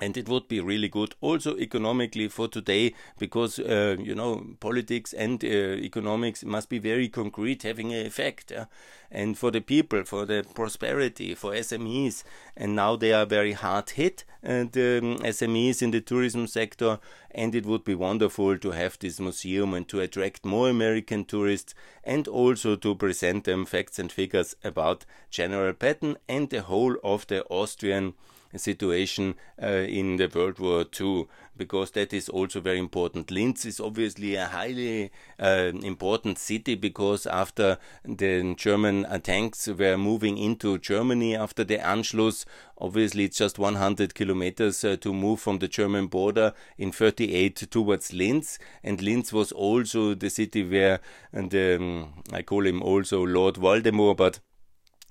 and 0.00 0.16
it 0.16 0.28
would 0.28 0.48
be 0.48 0.60
really 0.60 0.88
good 0.88 1.14
also 1.20 1.56
economically 1.56 2.28
for 2.28 2.48
today 2.48 2.94
because 3.18 3.58
uh, 3.58 3.96
you 3.98 4.14
know 4.14 4.46
politics 4.60 5.12
and 5.12 5.44
uh, 5.44 5.48
economics 5.48 6.44
must 6.44 6.68
be 6.68 6.78
very 6.78 7.08
concrete 7.08 7.62
having 7.62 7.92
an 7.92 8.06
effect 8.06 8.50
yeah? 8.50 8.66
and 9.10 9.38
for 9.38 9.50
the 9.50 9.60
people 9.60 10.04
for 10.04 10.24
the 10.26 10.44
prosperity 10.54 11.34
for 11.34 11.52
smes 11.52 12.22
and 12.56 12.76
now 12.76 12.96
they 12.96 13.12
are 13.12 13.26
very 13.26 13.52
hard 13.52 13.90
hit 13.90 14.24
and 14.42 14.76
um, 14.76 15.18
smes 15.18 15.82
in 15.82 15.90
the 15.90 16.00
tourism 16.00 16.46
sector 16.46 16.98
and 17.30 17.54
it 17.54 17.66
would 17.66 17.84
be 17.84 17.94
wonderful 17.94 18.58
to 18.58 18.70
have 18.70 18.98
this 18.98 19.20
museum 19.20 19.74
and 19.74 19.88
to 19.88 20.00
attract 20.00 20.44
more 20.44 20.68
american 20.68 21.24
tourists 21.24 21.74
and 22.04 22.28
also 22.28 22.76
to 22.76 22.94
present 22.94 23.44
them 23.44 23.64
facts 23.64 23.98
and 23.98 24.12
figures 24.12 24.54
about 24.62 25.04
general 25.30 25.72
patton 25.72 26.16
and 26.28 26.50
the 26.50 26.62
whole 26.62 26.96
of 27.02 27.26
the 27.26 27.44
austrian 27.48 28.14
situation 28.56 29.34
uh, 29.62 29.66
in 29.66 30.16
the 30.16 30.30
World 30.34 30.58
War 30.58 30.84
II, 30.98 31.26
because 31.56 31.90
that 31.90 32.12
is 32.12 32.28
also 32.28 32.60
very 32.60 32.78
important. 32.78 33.30
Linz 33.30 33.64
is 33.64 33.80
obviously 33.80 34.36
a 34.36 34.46
highly 34.46 35.10
uh, 35.38 35.72
important 35.82 36.38
city 36.38 36.74
because 36.74 37.26
after 37.26 37.78
the 38.04 38.54
German 38.56 39.06
tanks 39.22 39.66
were 39.66 39.98
moving 39.98 40.38
into 40.38 40.78
Germany 40.78 41.36
after 41.36 41.64
the 41.64 41.78
Anschluss, 41.78 42.44
obviously 42.78 43.24
it's 43.24 43.38
just 43.38 43.58
100 43.58 44.14
kilometers 44.14 44.84
uh, 44.84 44.96
to 45.00 45.12
move 45.12 45.40
from 45.40 45.58
the 45.58 45.68
German 45.68 46.06
border 46.06 46.54
in 46.78 46.92
38 46.92 47.56
towards 47.70 48.12
Linz, 48.12 48.58
and 48.82 49.02
Linz 49.02 49.32
was 49.32 49.52
also 49.52 50.14
the 50.14 50.30
city 50.30 50.64
where, 50.64 51.00
and 51.32 51.54
um, 51.54 52.14
I 52.32 52.42
call 52.42 52.66
him 52.66 52.82
also 52.82 53.24
Lord 53.26 53.56
Voldemort, 53.56 54.16
but 54.16 54.40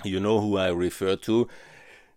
you 0.04 0.20
know 0.20 0.40
who 0.40 0.58
I 0.58 0.70
refer 0.70 1.16
to 1.16 1.48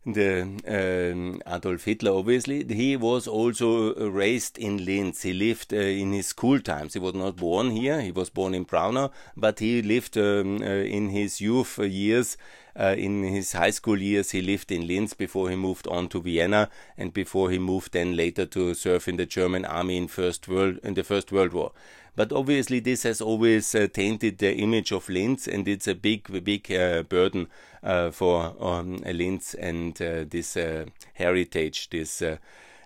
the 0.07 0.43
um, 0.67 1.43
Adolf 1.47 1.85
Hitler, 1.85 2.13
obviously, 2.13 2.65
he 2.65 2.97
was 2.97 3.29
also 3.29 3.95
raised 4.11 4.57
in 4.57 4.85
Linz. 4.85 5.23
He 5.23 5.33
lived 5.35 5.75
uh, 5.75 5.77
in 5.77 6.13
his 6.13 6.29
school 6.29 6.61
times. 6.61 6.95
He 6.95 6.99
was 6.99 7.15
not 7.15 7.37
born 7.37 7.71
here. 7.71 8.01
He 8.01 8.11
was 8.11 8.31
born 8.31 8.55
in 8.55 8.65
Braunau, 8.65 9.11
but 9.37 9.59
he 9.59 9.83
lived 9.83 10.17
um, 10.17 10.63
uh, 10.63 10.65
in 10.65 11.11
his 11.11 11.41
youth 11.41 11.79
years. 11.79 12.37
Uh, 12.79 12.95
in 12.97 13.25
his 13.25 13.53
high 13.53 13.71
school 13.71 14.01
years, 14.01 14.31
he 14.31 14.41
lived 14.41 14.73
in 14.73 14.87
Linz 14.87 15.13
before 15.13 15.51
he 15.51 15.57
moved 15.57 15.87
on 15.89 16.09
to 16.09 16.23
Vienna, 16.23 16.71
and 16.97 17.13
before 17.13 17.51
he 17.51 17.59
moved 17.59 17.93
then 17.93 18.17
later 18.17 18.47
to 18.47 18.73
serve 18.75 19.09
in 19.09 19.17
the 19.17 19.27
German 19.27 19.65
army 19.65 19.97
in 19.97 20.09
first 20.09 20.49
world 20.49 20.79
in 20.83 20.95
the 20.95 21.03
First 21.03 21.33
World 21.33 21.53
War. 21.53 21.73
But 22.17 22.33
obviously, 22.33 22.81
this 22.81 23.05
has 23.05 23.21
always 23.21 23.75
uh, 23.75 23.87
tainted 23.93 24.39
the 24.39 24.55
image 24.55 24.93
of 24.93 25.09
Linz, 25.09 25.47
and 25.49 25.67
it's 25.67 25.89
a 25.89 25.95
big, 25.95 26.45
big 26.45 26.71
uh, 26.73 27.03
burden 27.05 27.49
uh, 27.83 28.11
for 28.11 28.55
um, 28.61 28.97
Linz 28.99 29.55
and 29.55 30.01
uh, 30.03 30.25
this 30.29 30.57
uh, 30.57 30.87
heritage, 31.15 31.91
this 31.91 32.23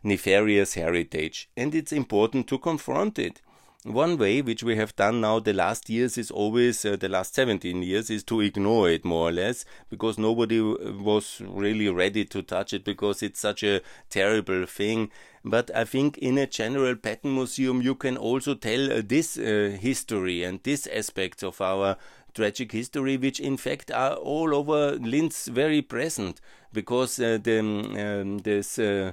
nefarious 0.02 0.74
heritage. 0.74 1.48
And 1.56 1.74
it's 1.74 1.92
important 1.92 2.46
to 2.48 2.58
confront 2.58 3.18
it. 3.18 3.40
One 3.84 4.16
way, 4.16 4.40
which 4.40 4.62
we 4.62 4.76
have 4.76 4.96
done 4.96 5.20
now 5.20 5.40
the 5.40 5.52
last 5.52 5.90
years, 5.90 6.16
is 6.16 6.30
always 6.30 6.86
uh, 6.86 6.96
the 6.96 7.10
last 7.10 7.34
17 7.34 7.82
years, 7.82 8.08
is 8.08 8.24
to 8.24 8.40
ignore 8.40 8.88
it 8.88 9.04
more 9.04 9.28
or 9.28 9.32
less, 9.32 9.66
because 9.90 10.16
nobody 10.16 10.58
was 10.58 11.42
really 11.44 11.90
ready 11.90 12.24
to 12.24 12.40
touch 12.40 12.72
it 12.72 12.82
because 12.82 13.22
it's 13.22 13.40
such 13.40 13.62
a 13.62 13.82
terrible 14.08 14.64
thing. 14.64 15.10
But 15.44 15.70
I 15.74 15.84
think 15.84 16.16
in 16.18 16.38
a 16.38 16.46
general 16.46 16.96
Patton 16.96 17.34
museum, 17.34 17.82
you 17.82 17.94
can 17.94 18.16
also 18.16 18.54
tell 18.54 18.90
uh, 18.90 19.02
this 19.04 19.36
uh, 19.36 19.76
history 19.78 20.42
and 20.42 20.62
this 20.62 20.86
aspect 20.86 21.42
of 21.42 21.60
our 21.60 21.96
tragic 22.32 22.72
history, 22.72 23.18
which 23.18 23.40
in 23.40 23.58
fact 23.58 23.90
are 23.90 24.14
all 24.14 24.54
over 24.54 24.92
Linz 24.92 25.46
very 25.48 25.82
present, 25.82 26.40
because 26.72 27.20
uh, 27.20 27.38
the, 27.42 27.60
um, 27.60 28.38
this 28.38 28.78
uh, 28.78 29.12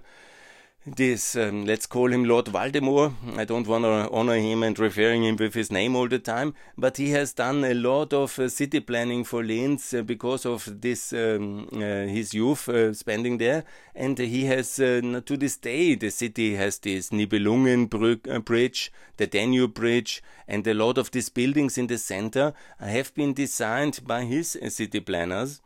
this, 0.86 1.36
um, 1.36 1.66
let's 1.66 1.86
call 1.86 2.12
him 2.12 2.26
Lord 2.26 2.48
Voldemort. 2.48 3.14
I 3.38 3.46
don't 3.46 3.68
want 3.68 3.84
to 3.84 4.10
honor 4.12 4.36
him 4.36 4.64
and 4.64 4.78
referring 4.80 5.24
him 5.24 5.36
with 5.36 5.54
his 5.54 5.72
name 5.72 5.96
all 5.96 6.08
the 6.08 6.18
time, 6.18 6.56
but 6.76 6.98
he 6.98 7.12
has 7.12 7.34
done 7.34 7.64
a 7.64 7.76
lot 7.76 8.14
of 8.14 8.40
uh, 8.40 8.50
city 8.50 8.80
planning 8.80 9.24
for 9.24 9.44
Linz 9.44 9.94
uh, 9.94 10.02
because 10.02 10.44
of 10.44 10.82
this 10.82 11.14
um, 11.14 11.68
uh, 11.72 12.08
his 12.08 12.34
youth 12.34 12.68
uh, 12.68 12.94
spending 12.94 13.38
there, 13.38 13.64
and 13.94 14.18
he 14.18 14.46
has 14.46 14.80
uh, 14.80 15.22
to 15.24 15.38
this 15.38 15.58
day 15.58 15.94
the 15.94 16.10
city 16.10 16.56
has 16.56 16.80
this 16.80 17.12
Nibelungen 17.12 17.88
uh, 18.28 18.40
Bridge, 18.40 18.92
the 19.18 19.28
Danube 19.28 19.76
Bridge, 19.76 20.24
and 20.48 20.66
a 20.66 20.74
lot 20.74 20.98
of 20.98 21.12
these 21.12 21.30
buildings 21.30 21.78
in 21.78 21.88
the 21.88 22.00
center 22.00 22.54
have 22.80 23.14
been 23.14 23.34
designed 23.34 24.00
by 24.08 24.24
his 24.24 24.58
city 24.70 25.00
planners 25.00 25.62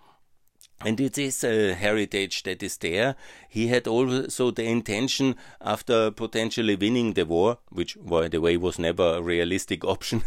and 0.83 0.99
it 0.99 1.17
is 1.17 1.43
a 1.43 1.73
heritage 1.73 2.43
that 2.43 2.61
is 2.61 2.77
there. 2.77 3.15
He 3.47 3.67
had 3.67 3.87
also 3.87 4.51
the 4.51 4.65
intention, 4.65 5.35
after 5.61 6.11
potentially 6.11 6.75
winning 6.75 7.13
the 7.13 7.25
war, 7.25 7.59
which, 7.69 7.97
by 8.01 8.27
the 8.27 8.41
way, 8.41 8.57
was 8.57 8.77
never 8.77 9.15
a 9.15 9.21
realistic 9.21 9.85
option, 9.95 10.23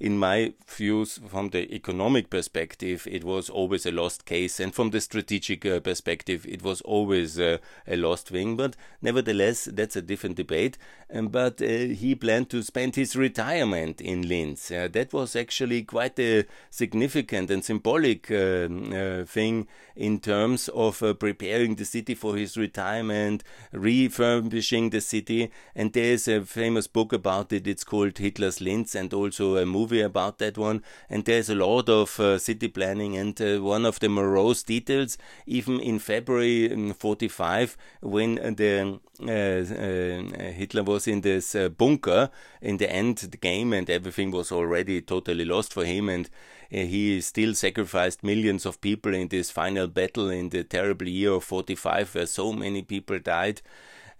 in 0.00 0.18
my 0.18 0.54
views, 0.66 1.20
from 1.28 1.50
the 1.50 1.72
economic 1.72 2.30
perspective, 2.30 3.06
it 3.08 3.22
was 3.22 3.48
always 3.48 3.86
a 3.86 3.92
lost 3.92 4.24
case, 4.24 4.58
and 4.58 4.74
from 4.74 4.90
the 4.90 5.00
strategic 5.00 5.64
uh, 5.64 5.78
perspective, 5.78 6.44
it 6.48 6.62
was 6.62 6.80
always 6.80 7.38
uh, 7.38 7.58
a 7.86 7.96
lost 7.96 8.28
thing. 8.28 8.56
But 8.56 8.74
nevertheless, 9.00 9.68
that's 9.72 9.94
a 9.94 10.02
different 10.02 10.36
debate. 10.36 10.76
Um, 11.14 11.28
but 11.28 11.60
uh, 11.60 11.66
he 11.66 12.14
planned 12.14 12.50
to 12.50 12.62
spend 12.62 12.96
his 12.96 13.14
retirement 13.14 14.00
in 14.00 14.26
Linz. 14.26 14.68
that 14.68 15.12
was 15.12 15.36
actually 15.36 15.82
quite 15.82 16.18
a 16.18 16.44
significant 16.70 17.50
and 17.50 17.64
symbolic 17.64 18.30
um, 18.30 18.92
uh, 18.92 19.24
thing 19.24 19.68
in 19.96 20.20
terms 20.20 20.68
of 20.68 21.02
uh, 21.02 21.14
preparing 21.14 21.74
the 21.74 21.84
city 21.84 22.14
for 22.14 22.36
his 22.36 22.56
retirement, 22.56 23.42
refurbishing 23.72 24.90
the 24.90 25.00
city. 25.00 25.50
And 25.74 25.92
there's 25.92 26.28
a 26.28 26.42
famous 26.42 26.86
book 26.86 27.12
about 27.12 27.52
it. 27.52 27.66
It's 27.66 27.84
called 27.84 28.18
Hitler's 28.18 28.60
Linz, 28.60 28.94
and 28.94 29.12
also 29.12 29.56
a 29.56 29.66
movie 29.66 30.00
about 30.00 30.38
that 30.38 30.58
one. 30.58 30.82
And 31.08 31.24
there's 31.24 31.50
a 31.50 31.54
lot 31.54 31.88
of 31.88 32.18
uh, 32.18 32.38
city 32.38 32.68
planning. 32.68 33.16
And 33.16 33.40
uh, 33.40 33.62
one 33.62 33.84
of 33.84 34.00
the 34.00 34.08
morose 34.08 34.62
details, 34.62 35.18
even 35.46 35.80
in 35.80 35.98
February 35.98 36.72
um, 36.72 36.94
45, 36.94 37.76
when 38.00 38.34
the 38.34 39.00
uh, 39.20 39.30
uh, 39.30 40.52
Hitler 40.52 40.82
was 40.82 41.06
in 41.06 41.20
this 41.20 41.54
bunker 41.76 42.30
in 42.60 42.78
the 42.78 42.90
end 42.90 43.18
the 43.18 43.36
game 43.36 43.72
and 43.72 43.88
everything 43.88 44.30
was 44.30 44.50
already 44.50 45.00
totally 45.00 45.44
lost 45.44 45.72
for 45.72 45.84
him 45.84 46.08
and 46.08 46.28
he 46.72 47.20
still 47.20 47.54
sacrificed 47.54 48.24
millions 48.24 48.64
of 48.64 48.80
people 48.80 49.14
in 49.14 49.28
this 49.28 49.50
final 49.50 49.86
battle 49.86 50.30
in 50.30 50.48
the 50.48 50.64
terrible 50.64 51.06
year 51.06 51.32
of 51.32 51.44
45 51.44 52.14
where 52.14 52.26
so 52.26 52.52
many 52.52 52.80
people 52.80 53.18
died. 53.18 53.60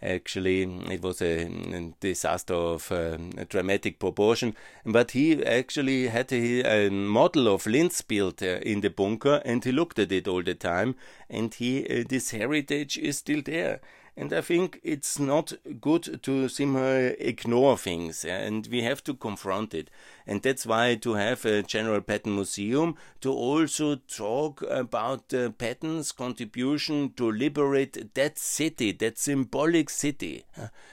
Actually 0.03 0.65
it 0.93 1.01
was 1.01 1.23
a, 1.23 1.47
a 1.47 1.95
disaster 2.01 2.55
of 2.55 2.93
uh, 2.93 3.17
a 3.39 3.47
dramatic 3.47 3.99
proportion. 3.99 4.55
But 4.85 5.13
he 5.13 5.43
actually 5.43 6.09
had 6.09 6.31
a, 6.31 6.87
a 6.87 6.91
model 6.91 7.49
of 7.49 7.67
Linz 7.67 8.03
built 8.03 8.43
uh, 8.43 8.59
in 8.63 8.83
the 8.83 8.91
bunker 8.91 9.41
and 9.47 9.65
he 9.65 9.73
looked 9.73 9.99
at 9.99 10.13
it 10.13 10.29
all 10.29 10.43
the 10.43 10.55
time 10.55 10.97
and 11.31 11.55
he 11.55 11.87
uh, 11.87 12.05
this 12.07 12.33
heritage 12.33 12.99
is 12.99 13.17
still 13.17 13.41
there. 13.43 13.81
And 14.15 14.31
I 14.35 14.43
think 14.43 14.79
it's 14.83 15.19
not 15.19 15.55
good 15.81 16.23
to 16.25 16.49
somehow 16.49 17.13
ignore 17.19 17.79
things, 17.79 18.27
and 18.27 18.69
we 18.71 18.83
have 18.83 19.03
to 19.05 19.15
confront 19.15 19.73
it. 19.73 19.89
And 20.27 20.43
that's 20.43 20.67
why 20.67 20.95
to 20.97 21.15
have 21.15 21.45
a 21.45 21.63
General 21.63 22.01
Patton 22.01 22.35
Museum 22.35 22.97
to 23.21 23.33
also 23.33 23.97
talk 23.97 24.63
about 24.69 25.33
uh, 25.35 25.51
Patton's 25.51 26.13
contribution 26.13 27.13
to 27.17 27.31
liberate 27.31 28.15
that 28.15 28.39
city, 28.39 28.93
that 28.93 29.19
symbolic 29.19 29.91
city, 29.91 30.45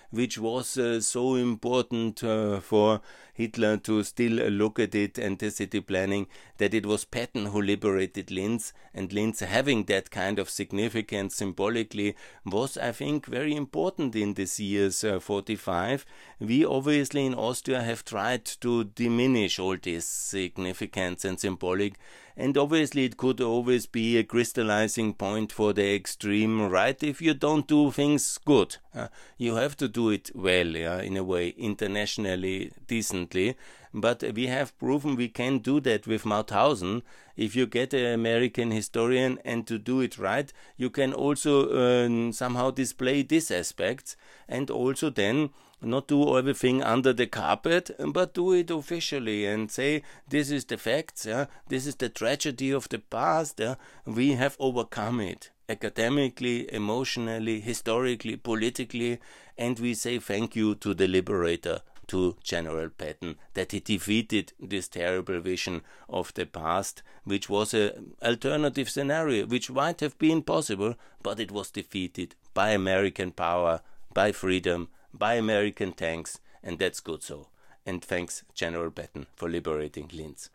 which 0.09 0.37
was 0.37 0.77
uh, 0.77 0.99
so 1.01 1.35
important 1.35 2.23
uh, 2.23 2.59
for 2.59 3.01
Hitler 3.33 3.77
to 3.77 4.03
still 4.03 4.49
look 4.49 4.79
at 4.79 4.93
it 4.93 5.17
and 5.17 5.39
the 5.39 5.49
city 5.49 5.79
planning, 5.79 6.27
that 6.57 6.73
it 6.73 6.85
was 6.85 7.05
Patton 7.05 7.45
who 7.47 7.61
liberated 7.61 8.31
Linz, 8.31 8.73
and 8.93 9.13
Linz 9.13 9.39
having 9.39 9.85
that 9.85 10.11
kind 10.11 10.39
of 10.39 10.49
significance 10.49 11.35
symbolically 11.35 12.15
was, 12.45 12.77
I 12.77 12.91
think, 12.91 13.25
very 13.27 13.55
important 13.55 14.13
in 14.15 14.33
this 14.33 14.59
year's 14.59 15.05
uh, 15.05 15.21
45. 15.21 16.05
We 16.41 16.65
obviously 16.65 17.25
in 17.25 17.33
Austria 17.33 17.81
have 17.81 18.03
tried 18.03 18.43
to 18.59 18.83
diminish 18.83 19.18
all 19.59 19.77
this 19.81 20.05
significance 20.05 21.25
and 21.25 21.39
symbolic 21.39 21.95
and 22.39 22.57
obviously 22.57 23.03
it 23.03 23.17
could 23.17 23.41
always 23.41 23.85
be 23.85 24.17
a 24.17 24.23
crystallizing 24.23 25.13
point 25.13 25.51
for 25.51 25.73
the 25.73 25.93
extreme 25.93 26.69
right 26.69 27.03
if 27.03 27.21
you 27.21 27.33
don't 27.33 27.67
do 27.67 27.91
things 27.91 28.39
good. 28.45 28.77
Uh, 28.95 29.09
you 29.37 29.55
have 29.55 29.75
to 29.75 29.89
do 29.89 30.09
it 30.09 30.31
well, 30.33 30.67
yeah, 30.67 31.01
in 31.01 31.17
a 31.17 31.23
way, 31.23 31.49
internationally, 31.49 32.71
decently. 32.87 33.57
But 33.93 34.23
we 34.33 34.47
have 34.47 34.77
proven 34.79 35.17
we 35.17 35.27
can 35.27 35.57
do 35.57 35.81
that 35.81 36.07
with 36.07 36.23
Mauthausen. 36.23 37.01
If 37.35 37.57
you 37.57 37.65
get 37.65 37.93
an 37.93 38.05
American 38.05 38.71
historian 38.71 39.39
and 39.43 39.67
to 39.67 39.77
do 39.77 39.99
it 39.99 40.17
right, 40.17 40.53
you 40.77 40.89
can 40.89 41.11
also 41.13 41.67
uh, 41.67 42.31
somehow 42.31 42.71
display 42.71 43.21
these 43.23 43.51
aspects 43.51 44.15
and 44.47 44.69
also 44.69 45.09
then 45.09 45.49
not 45.81 46.07
do 46.07 46.37
everything 46.37 46.83
under 46.83 47.13
the 47.13 47.27
carpet, 47.27 47.91
but 48.09 48.33
do 48.33 48.53
it 48.53 48.69
officially 48.69 49.45
and 49.45 49.71
say 49.71 50.03
this 50.27 50.51
is 50.51 50.65
the 50.65 50.77
facts, 50.77 51.25
yeah, 51.25 51.45
this 51.67 51.85
is 51.85 51.95
the 51.95 52.09
tragedy 52.09 52.71
of 52.71 52.89
the 52.89 52.99
past, 52.99 53.59
yeah, 53.59 53.75
we 54.05 54.33
have 54.33 54.57
overcome 54.59 55.21
it 55.21 55.51
academically, 55.69 56.71
emotionally, 56.73 57.59
historically, 57.59 58.35
politically, 58.35 59.19
and 59.57 59.79
we 59.79 59.93
say 59.93 60.17
thank 60.19 60.55
you 60.55 60.75
to 60.75 60.93
the 60.93 61.07
liberator, 61.07 61.81
to 62.07 62.35
General 62.43 62.89
Patton, 62.89 63.35
that 63.53 63.71
he 63.71 63.79
defeated 63.79 64.51
this 64.59 64.87
terrible 64.87 65.39
vision 65.39 65.81
of 66.09 66.33
the 66.33 66.45
past, 66.47 67.03
which 67.23 67.47
was 67.49 67.73
an 67.75 68.15
alternative 68.23 68.89
scenario, 68.89 69.45
which 69.45 69.69
might 69.69 69.99
have 69.99 70.17
been 70.17 70.41
possible, 70.41 70.95
but 71.21 71.39
it 71.39 71.51
was 71.51 71.69
defeated 71.69 72.33
by 72.55 72.71
American 72.71 73.31
power, 73.31 73.81
by 74.11 74.31
freedom, 74.31 74.89
by 75.13 75.35
American 75.35 75.93
tanks, 75.93 76.39
and 76.63 76.79
that's 76.79 76.99
good 76.99 77.23
so. 77.23 77.47
And 77.85 78.03
thanks, 78.03 78.43
General 78.53 78.91
Patton, 78.91 79.27
for 79.35 79.49
liberating 79.49 80.09
Linz 80.13 80.49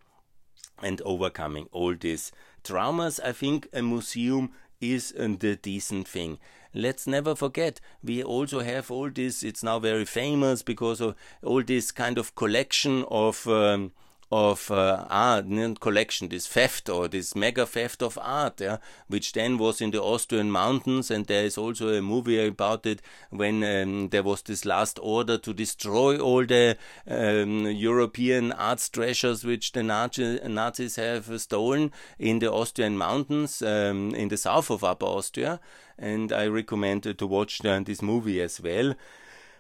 and 0.83 1.01
overcoming 1.03 1.69
all 1.73 1.95
these 1.95 2.33
traumas. 2.63 3.21
I 3.25 3.33
think 3.33 3.69
a 3.73 3.83
museum 3.83 4.51
is 4.81 5.13
the 5.13 5.59
decent 5.63 6.07
thing 6.07 6.39
let's 6.75 7.07
never 7.07 7.35
forget 7.37 7.81
we 8.03 8.23
also 8.23 8.61
have 8.61 8.91
all 8.91 9.09
this 9.09 9.43
it's 9.43 9.63
now 9.63 9.79
very 9.79 10.05
famous 10.05 10.63
because 10.63 11.01
of 11.01 11.15
all 11.43 11.63
this 11.63 11.93
kind 11.93 12.19
of 12.19 12.35
collection 12.35 13.05
of 13.09 13.47
um, 13.47 13.93
of 14.31 14.71
uh, 14.71 15.07
art 15.09 15.47
collection, 15.81 16.29
this 16.29 16.47
theft 16.47 16.89
or 16.89 17.09
this 17.09 17.35
mega 17.35 17.67
theft 17.67 18.03
of 18.03 18.19
art, 18.21 18.61
yeah, 18.61 18.79
which 19.09 19.33
then 19.33 19.59
was 19.59 19.81
in 19.81 19.91
the 19.91 20.03
Austrian 20.03 20.51
mountains, 20.51 21.11
and 21.11 21.27
there 21.27 21.45
is 21.45 21.59
also 21.59 21.89
a 21.89 22.03
movie 22.03 22.45
about 22.47 22.87
it 22.87 23.01
when 23.31 23.63
um, 23.63 24.09
there 24.09 24.23
was 24.23 24.43
this 24.43 24.65
last 24.65 24.99
order 25.03 25.39
to 25.39 25.53
destroy 25.53 26.19
all 26.19 26.45
the 26.45 26.77
um, 27.09 27.67
European 27.67 28.53
arts 28.53 28.89
treasures 28.89 29.45
which 29.45 29.73
the 29.73 29.83
Nazi, 29.83 30.41
Nazis 30.47 30.97
have 30.97 31.41
stolen 31.41 31.93
in 32.19 32.39
the 32.39 32.51
Austrian 32.51 32.97
mountains 32.97 33.63
um, 33.63 34.15
in 34.15 34.29
the 34.29 34.37
south 34.37 34.71
of 34.71 34.85
Upper 34.85 35.07
Austria, 35.07 35.61
and 35.99 36.33
I 36.33 36.47
recommend 36.47 37.03
to 37.19 37.27
watch 37.27 37.65
uh, 37.65 37.81
this 37.85 38.03
movie 38.03 38.41
as 38.41 38.61
well. 38.61 38.95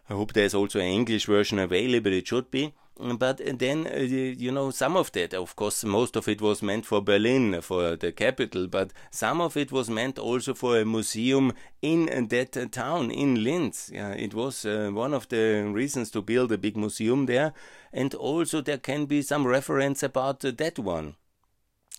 I 0.09 0.12
hope 0.12 0.33
there's 0.33 0.55
also 0.55 0.81
an 0.81 0.87
English 0.87 1.27
version 1.27 1.59
available. 1.59 2.12
It 2.12 2.27
should 2.27 2.50
be 2.50 2.74
but 2.96 3.40
then 3.59 3.87
uh, 3.87 3.98
you 3.98 4.52
know 4.52 4.70
some 4.70 4.96
of 4.96 5.11
that 5.12 5.35
of 5.35 5.57
course 5.57 5.83
most 5.85 6.14
of 6.14 6.28
it 6.28 6.40
was 6.40 6.62
meant 6.62 6.87
for 6.87 7.02
berlin 7.02 7.61
for 7.61 7.96
the 7.96 8.12
capital 8.12 8.68
but 8.68 8.92
some 9.11 9.40
of 9.40 9.57
it 9.57 9.72
was 9.72 9.90
meant 9.90 10.16
also 10.16 10.54
for 10.54 10.78
a 10.78 10.85
museum 10.85 11.52
in 11.85 12.28
that 12.28 12.72
town 12.72 13.11
in 13.11 13.44
linz. 13.44 13.90
Yeah, 13.92 14.12
it 14.12 14.33
was 14.33 14.64
uh, 14.64 14.90
one 14.92 15.12
of 15.12 15.28
the 15.28 15.64
reasons 15.70 16.11
to 16.12 16.22
build 16.22 16.50
a 16.50 16.59
big 16.59 16.76
museum 16.76 17.26
there. 17.26 17.52
And 17.92 18.14
also 18.14 18.61
there 18.61 18.78
can 18.78 19.07
be 19.07 19.22
some 19.22 19.46
reference 19.46 20.02
about 20.02 20.40
that 20.40 20.78
one 20.78 21.16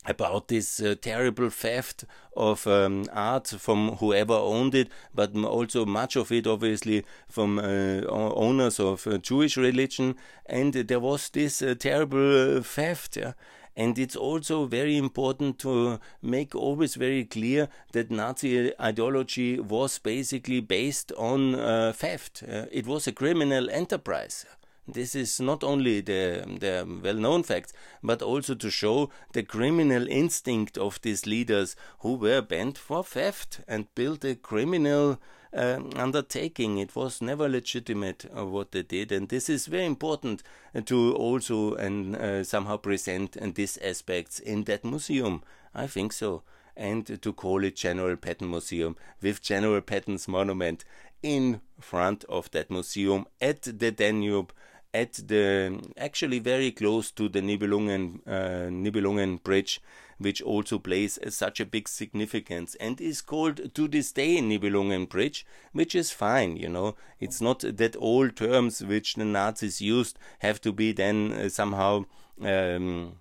about 0.07 0.47
this 0.47 0.79
uh, 0.79 0.95
terrible 1.01 1.49
theft 1.49 2.05
of 2.35 2.67
um, 2.67 3.05
art 3.11 3.47
from 3.47 3.95
whoever 3.97 4.33
owned 4.33 4.75
it, 4.75 4.89
but 5.13 5.35
also 5.35 5.85
much 5.85 6.15
of 6.15 6.31
it 6.31 6.47
obviously 6.47 7.03
from 7.27 7.59
uh, 7.59 8.01
owners 8.09 8.79
of 8.79 9.07
uh, 9.07 9.17
Jewish 9.17 9.57
religion. 9.57 10.15
And 10.45 10.73
there 10.73 10.99
was 10.99 11.29
this 11.29 11.61
uh, 11.61 11.75
terrible 11.77 12.57
uh, 12.57 12.61
theft. 12.61 13.17
Yeah? 13.17 13.33
And 13.77 13.99
it's 13.99 14.15
also 14.15 14.65
very 14.65 14.95
important 14.95 15.59
to 15.59 15.99
make 16.21 16.55
always 16.55 16.95
very 16.95 17.25
clear 17.25 17.67
that 17.91 18.09
Nazi 18.09 18.71
ideology 18.79 19.59
was 19.59 19.99
basically 19.99 20.61
based 20.61 21.11
on 21.17 21.55
uh, 21.55 21.91
theft. 21.93 22.41
it 22.71 22.87
was 22.87 23.05
a 23.05 23.11
criminal 23.11 23.69
enterprise. 23.69 24.45
This 24.87 25.15
is 25.15 25.39
not 25.39 25.63
only 25.63 26.01
the, 26.01 26.45
the 26.59 26.87
well 27.03 27.15
known 27.15 27.43
facts, 27.43 27.73
but 28.03 28.21
also 28.21 28.53
to 28.55 28.69
show 28.69 29.09
the 29.33 29.41
criminal 29.41 30.07
instinct 30.07 30.77
of 30.77 31.01
these 31.01 31.25
leaders 31.25 31.75
who 31.99 32.13
were 32.13 32.41
bent 32.41 32.77
for 32.77 33.03
theft 33.03 33.61
and 33.67 33.93
built 33.95 34.23
a 34.23 34.35
criminal 34.35 35.19
uh, 35.55 35.79
undertaking. 35.95 36.77
It 36.77 36.95
was 36.95 37.21
never 37.21 37.49
legitimate 37.49 38.25
uh, 38.37 38.45
what 38.45 38.73
they 38.73 38.83
did, 38.83 39.11
and 39.11 39.29
this 39.29 39.49
is 39.49 39.65
very 39.65 39.85
important 39.85 40.43
to 40.85 41.15
also 41.15 41.73
and 41.75 42.15
uh, 42.15 42.43
somehow 42.43 42.77
present 42.77 43.35
and 43.35 43.55
these 43.55 43.77
aspects 43.77 44.39
in 44.39 44.65
that 44.65 44.85
museum. 44.85 45.41
I 45.73 45.87
think 45.87 46.13
so. 46.13 46.43
And 46.77 47.21
to 47.21 47.33
call 47.33 47.63
it 47.63 47.77
General 47.77 48.17
Patton 48.17 48.49
Museum 48.49 48.97
with 49.21 49.41
General 49.41 49.79
Patton's 49.79 50.27
monument 50.27 50.83
in 51.23 51.61
front 51.79 52.25
of 52.25 52.51
that 52.51 52.69
museum 52.69 53.25
at 53.41 53.61
the 53.63 53.91
Danube 53.91 54.51
at 54.95 55.13
the 55.27 55.77
actually 55.97 56.39
very 56.39 56.71
close 56.71 57.11
to 57.11 57.27
the 57.27 57.41
Nibelungen 57.41 58.21
uh, 58.25 58.69
Nibelungen 58.69 59.43
Bridge, 59.43 59.81
which 60.17 60.41
also 60.41 60.79
plays 60.79 61.19
such 61.29 61.59
a 61.59 61.65
big 61.65 61.89
significance 61.89 62.75
and 62.75 63.01
is 63.01 63.21
called 63.21 63.73
to 63.75 63.87
this 63.89 64.13
day 64.13 64.37
Nibelungen 64.39 65.09
Bridge, 65.09 65.45
which 65.73 65.95
is 65.95 66.11
fine. 66.11 66.55
You 66.55 66.69
know, 66.69 66.95
it's 67.19 67.41
not 67.41 67.59
that 67.59 67.95
all 67.97 68.29
terms 68.29 68.81
which 68.81 69.15
the 69.15 69.25
Nazis 69.25 69.81
used 69.81 70.17
have 70.39 70.61
to 70.61 70.71
be 70.71 70.93
then 70.93 71.33
uh, 71.33 71.49
somehow. 71.49 72.05
Um, 72.41 73.17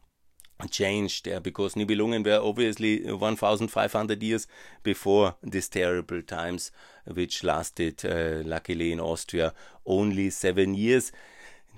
changed 0.70 1.26
there 1.26 1.40
because 1.40 1.74
Nibelungen 1.74 2.24
were 2.24 2.40
obviously 2.40 3.04
1500 3.12 4.22
years 4.22 4.46
before 4.82 5.34
these 5.42 5.68
terrible 5.68 6.22
times, 6.22 6.70
which 7.12 7.44
lasted 7.44 8.02
uh, 8.04 8.48
luckily 8.48 8.92
in 8.92 9.00
Austria 9.00 9.52
only 9.84 10.30
seven 10.30 10.74
years. 10.74 11.12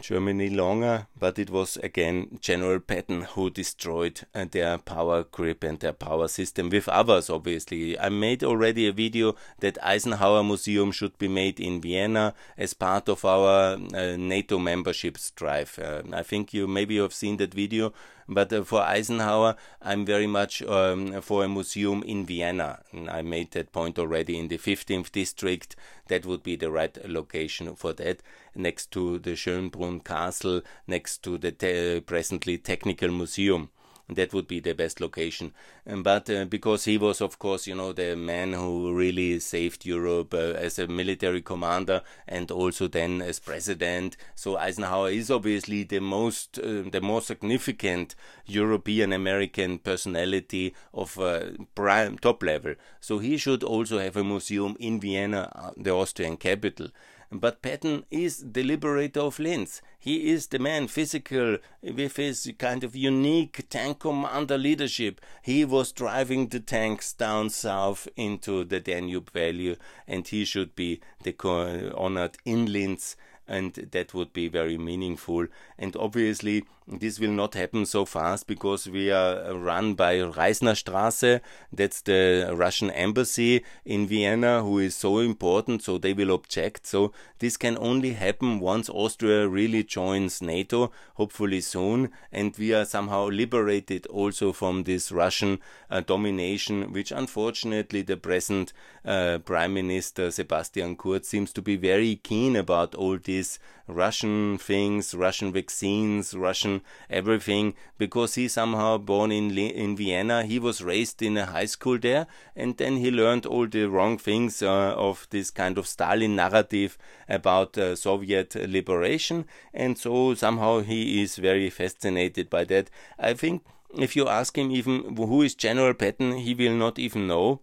Germany 0.00 0.50
longer, 0.50 1.06
but 1.18 1.38
it 1.38 1.50
was 1.50 1.76
again 1.78 2.38
General 2.40 2.80
Patton 2.80 3.22
who 3.22 3.50
destroyed 3.50 4.20
uh, 4.35 4.46
their 4.50 4.78
power 4.78 5.24
grip 5.24 5.64
and 5.64 5.78
their 5.80 5.92
power 5.92 6.28
system 6.28 6.68
with 6.70 6.88
others, 6.88 7.30
obviously. 7.30 7.98
I 7.98 8.09
made 8.09 8.44
already 8.44 8.87
a 8.87 8.92
video 8.92 9.35
that 9.61 9.78
Eisenhower 9.82 10.42
Museum 10.42 10.92
should 10.92 11.18
be 11.18 11.28
made 11.28 11.59
in 11.61 11.80
Vienna 11.80 12.35
as 12.56 12.74
part 12.74 13.09
of 13.09 13.24
our 13.24 13.74
uh, 13.74 14.16
NATO 14.16 14.59
membership 14.59 15.18
drive. 15.35 15.78
Uh, 15.78 16.02
I 16.12 16.22
think 16.22 16.54
you 16.54 16.66
maybe 16.66 16.94
you 16.94 17.02
have 17.02 17.14
seen 17.14 17.37
that 17.38 17.54
video 17.54 17.92
but 18.28 18.52
uh, 18.52 18.64
for 18.64 18.82
Eisenhower, 18.82 19.56
I'm 19.80 20.04
very 20.04 20.26
much 20.26 20.62
um, 20.62 21.20
for 21.22 21.44
a 21.44 21.48
museum 21.48 22.02
in 22.02 22.26
Vienna. 22.26 22.80
And 22.92 23.08
I 23.08 23.22
made 23.22 23.52
that 23.52 23.72
point 23.72 23.98
already 23.98 24.38
in 24.38 24.48
the 24.48 24.58
15th 24.58 25.12
district. 25.12 25.76
That 26.08 26.26
would 26.26 26.42
be 26.42 26.56
the 26.56 26.70
right 26.70 26.96
location 27.08 27.74
for 27.76 27.92
that, 27.94 28.22
next 28.54 28.90
to 28.92 29.18
the 29.18 29.32
Schönbrunn 29.32 30.04
Castle, 30.04 30.62
next 30.86 31.22
to 31.24 31.38
the 31.38 31.52
te 31.52 32.00
presently 32.00 32.58
Technical 32.58 33.10
Museum 33.10 33.70
that 34.08 34.32
would 34.32 34.46
be 34.46 34.60
the 34.60 34.72
best 34.72 35.00
location. 35.00 35.52
Um, 35.86 36.02
but 36.02 36.30
uh, 36.30 36.44
because 36.44 36.84
he 36.84 36.96
was, 36.98 37.20
of 37.20 37.38
course, 37.38 37.66
you 37.66 37.74
know, 37.74 37.92
the 37.92 38.14
man 38.16 38.52
who 38.52 38.94
really 38.94 39.40
saved 39.40 39.84
Europe 39.84 40.32
uh, 40.32 40.54
as 40.54 40.78
a 40.78 40.86
military 40.86 41.42
commander 41.42 42.02
and 42.28 42.50
also 42.50 42.86
then 42.86 43.20
as 43.20 43.40
president. 43.40 44.16
So 44.34 44.56
Eisenhower 44.56 45.10
is 45.10 45.30
obviously 45.30 45.82
the 45.82 46.00
most, 46.00 46.58
uh, 46.58 46.82
the 46.90 47.00
more 47.02 47.20
significant 47.20 48.14
European 48.46 49.12
American 49.12 49.78
personality 49.78 50.74
of 50.94 51.18
uh, 51.18 51.50
prime 51.74 52.18
top 52.18 52.42
level. 52.42 52.74
So 53.00 53.18
he 53.18 53.36
should 53.36 53.64
also 53.64 53.98
have 53.98 54.16
a 54.16 54.24
museum 54.24 54.76
in 54.78 55.00
Vienna, 55.00 55.50
uh, 55.54 55.70
the 55.76 55.90
Austrian 55.90 56.36
capital. 56.36 56.88
But 57.32 57.60
Patton 57.60 58.04
is 58.10 58.44
the 58.52 58.62
liberator 58.62 59.20
of 59.20 59.38
Linz. 59.38 59.82
He 59.98 60.30
is 60.30 60.46
the 60.46 60.58
man 60.58 60.86
physical 60.86 61.58
with 61.82 62.16
his 62.16 62.52
kind 62.58 62.84
of 62.84 62.94
unique 62.94 63.68
tank 63.68 64.00
commander 64.00 64.56
leadership. 64.56 65.20
He 65.42 65.64
was 65.64 65.92
driving 65.92 66.48
the 66.48 66.60
tanks 66.60 67.12
down 67.12 67.50
south 67.50 68.06
into 68.16 68.64
the 68.64 68.78
Danube 68.78 69.30
Valley, 69.32 69.76
and 70.06 70.26
he 70.26 70.44
should 70.44 70.76
be 70.76 71.00
honored 71.44 72.36
in 72.44 72.72
Linz 72.72 73.16
and 73.48 73.74
that 73.92 74.12
would 74.14 74.32
be 74.32 74.48
very 74.48 74.76
meaningful. 74.76 75.46
And 75.78 75.96
obviously, 75.96 76.64
this 76.88 77.18
will 77.18 77.33
not 77.33 77.55
happen 77.55 77.85
so 77.85 78.05
fast 78.05 78.46
because 78.46 78.88
we 78.88 79.11
are 79.11 79.55
run 79.55 79.94
by 79.94 80.16
Reisnerstraße, 80.18 81.40
that's 81.72 82.01
the 82.03 82.53
Russian 82.55 82.90
embassy 82.92 83.64
in 83.85 84.07
Vienna, 84.07 84.62
who 84.62 84.79
is 84.79 84.94
so 84.94 85.18
important, 85.18 85.83
so 85.83 85.99
they 85.99 86.12
will 86.12 86.31
object. 86.31 86.87
So, 86.87 87.12
this 87.38 87.57
can 87.57 87.77
only 87.79 88.12
happen 88.12 88.61
once 88.61 88.88
Austria 88.88 89.49
really 89.49 89.83
joins 89.83 90.40
NATO, 90.40 90.92
hopefully 91.14 91.61
soon, 91.61 92.11
and 92.31 92.57
we 92.57 92.72
are 92.72 92.85
somehow 92.85 93.29
liberated 93.29 94.07
also 94.07 94.53
from 94.53 94.85
this 94.85 95.11
Russian 95.11 95.59
uh, 95.90 96.01
domination, 96.01 96.92
which 96.92 97.11
unfortunately 97.11 98.03
the 98.03 98.16
present 98.16 98.72
uh, 99.05 99.38
Prime 99.38 99.75
Minister 99.75 100.31
Sebastian 100.31 100.96
Kurz 100.96 101.27
seems 101.27 101.53
to 101.53 101.62
be 101.62 101.77
very 101.77 102.16
keen 102.16 102.57
about 102.57 102.94
all 102.94 103.18
these 103.18 103.59
Russian 103.88 104.59
things, 104.59 105.14
Russian 105.14 105.53
vaccines, 105.53 106.35
Russian 106.35 106.83
everything, 107.09 107.75
because 107.99 108.35
he 108.35 108.49
somehow 108.49 108.99
born 108.99 109.31
in 109.33 109.57
in 109.57 109.96
Vienna. 109.96 110.44
He 110.44 110.59
was 110.59 110.83
raised 110.83 111.22
in 111.22 111.37
a 111.37 111.46
high 111.46 111.66
school 111.66 111.99
there, 111.99 112.27
and 112.55 112.77
then 112.77 112.96
he 112.96 113.11
learned 113.11 113.46
all 113.46 113.66
the 113.66 113.85
wrong 113.85 114.18
things 114.18 114.62
uh, 114.62 114.94
of 114.96 115.27
this 115.31 115.51
kind 115.51 115.79
of 115.79 115.87
Stalin 115.87 116.37
narrative 116.37 116.99
about 117.29 117.79
uh, 117.79 117.94
Soviet 117.94 118.55
liberation, 118.55 119.46
and 119.72 119.96
so 119.96 120.35
somehow 120.35 120.81
he 120.81 121.22
is 121.22 121.37
very 121.37 121.70
fascinated 121.70 122.51
by 122.51 122.64
that. 122.64 122.90
I 123.18 123.35
think 123.35 123.64
if 123.96 124.16
you 124.16 124.29
ask 124.29 124.59
him 124.59 124.70
even 124.70 125.16
who 125.16 125.42
is 125.42 125.55
General 125.55 125.94
Patton, 125.94 126.38
he 126.38 126.55
will 126.55 126.75
not 126.75 126.99
even 126.99 127.27
know, 127.27 127.61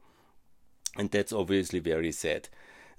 and 0.98 1.12
that's 1.12 1.34
obviously 1.34 1.80
very 1.80 2.12
sad. 2.12 2.50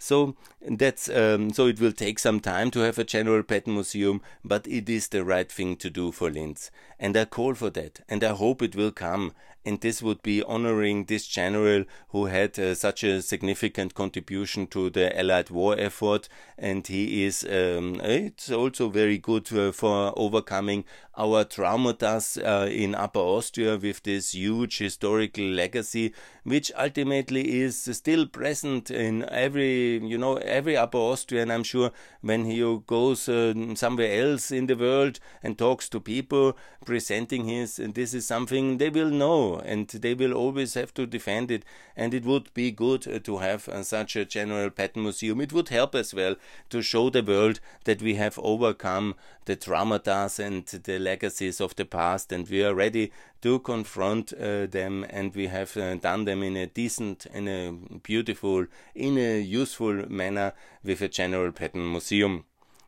So 0.05 0.37
that's 0.61 1.09
um, 1.09 1.51
so 1.51 1.67
it 1.67 1.81
will 1.81 1.93
take 1.93 2.19
some 2.19 2.39
time 2.39 2.71
to 2.73 2.81
have 2.81 2.99
a 2.99 3.05
General 3.05 3.43
Patton 3.43 3.73
Museum, 3.73 4.21
but 4.45 4.67
it 4.69 4.87
is 4.87 5.09
the 5.09 5.25
right 5.25 5.51
thing 5.51 5.77
to 5.77 5.89
do 5.89 6.13
for 6.13 6.31
Linz, 6.31 6.71
and 7.01 7.17
I 7.17 7.25
call 7.25 7.55
for 7.55 7.71
that, 7.71 8.01
and 8.07 8.23
I 8.23 8.35
hope 8.35 8.61
it 8.61 8.77
will 8.77 8.93
come 8.93 9.33
and 9.65 9.81
this 9.81 10.03
would 10.03 10.23
be 10.23 10.43
honoring 10.43 11.05
this 11.07 11.27
general 11.27 11.85
who 12.09 12.27
had 12.27 12.59
uh, 12.59 12.75
such 12.75 13.03
a 13.03 13.23
significant 13.23 13.95
contribution 13.95 14.67
to 14.67 14.91
the 14.91 15.19
Allied 15.19 15.51
war 15.51 15.75
effort, 15.79 16.29
and 16.59 16.87
he 16.87 17.25
is 17.25 17.45
um, 17.45 18.01
it's 18.03 18.51
also 18.51 18.89
very 18.89 19.19
good 19.19 19.51
uh, 19.53 19.73
for 19.73 20.13
overcoming 20.17 20.85
our 21.17 21.45
traumata 21.45 22.15
uh, 22.45 22.67
in 22.67 22.95
Upper 22.95 23.21
Austria 23.21 23.77
with 23.77 24.03
this 24.03 24.35
huge 24.35 24.79
historical 24.79 25.45
legacy, 25.45 26.13
which 26.43 26.71
ultimately 26.77 27.61
is 27.61 27.83
still 27.93 28.27
present 28.27 28.91
in 28.91 29.25
every 29.31 29.99
you 29.99 30.19
know 30.19 30.37
every 30.37 30.77
Upper 30.77 30.99
Austrian. 30.99 31.51
I'm 31.51 31.65
sure 31.65 31.91
when 32.21 32.45
he 32.45 32.61
goes 32.87 33.29
uh, 33.29 33.55
somewhere 33.75 34.23
else 34.23 34.51
in 34.51 34.67
the 34.67 34.77
world 34.77 35.21
and 35.43 35.57
talks 35.57 35.89
to 35.91 36.01
people 36.01 36.57
presenting 36.85 37.47
his, 37.47 37.79
and 37.79 37.95
this 37.95 38.13
is 38.13 38.27
something 38.27 38.79
they 38.79 38.91
will 38.91 39.11
know 39.11 39.54
and 39.59 39.89
they 39.89 40.15
will 40.15 40.33
always 40.33 40.75
have 40.75 40.93
to 40.95 41.07
defend 41.07 41.51
it. 41.51 41.65
And 41.97 42.15
it 42.15 42.25
would 42.25 42.53
be 42.55 42.71
good 42.71 43.07
uh, 43.07 43.19
to 43.21 43.39
have 43.39 43.69
uh, 43.69 43.83
such 43.83 44.17
a 44.17 44.25
General 44.25 44.71
Patton 44.71 45.03
Museum. 45.03 45.41
It 45.41 45.53
would 45.53 45.69
help 45.69 45.95
as 45.95 46.15
well 46.15 46.37
to 46.71 46.83
show 46.83 47.11
the 47.11 47.23
world 47.23 47.61
that 47.85 48.03
we 48.03 48.15
have 48.15 48.39
overcome 48.39 49.15
the 49.45 49.57
traumata 49.57 50.39
and 50.39 50.65
the 50.67 50.99
legacies 50.99 51.61
of 51.61 51.77
the 51.77 51.85
past, 51.85 52.33
and 52.33 52.49
we 52.49 52.65
are 52.65 52.75
ready 52.75 53.13
to 53.43 53.59
confront 53.59 54.33
uh, 54.33 54.67
them, 54.67 55.05
and 55.11 55.35
we 55.35 55.49
have 55.49 55.77
uh, 55.77 55.95
done 55.97 56.25
them 56.25 56.43
in 56.43 56.57
a 56.57 56.67
decent, 56.67 57.27
in 57.27 57.47
a 57.47 57.73
beautiful, 57.99 58.67
in 58.95 59.19
a 59.19 59.41
useful 59.41 60.11
manner 60.11 60.55
with 60.83 61.03
a 61.03 61.09
General 61.09 61.53
Patton 61.53 61.91
Museum 61.91 62.45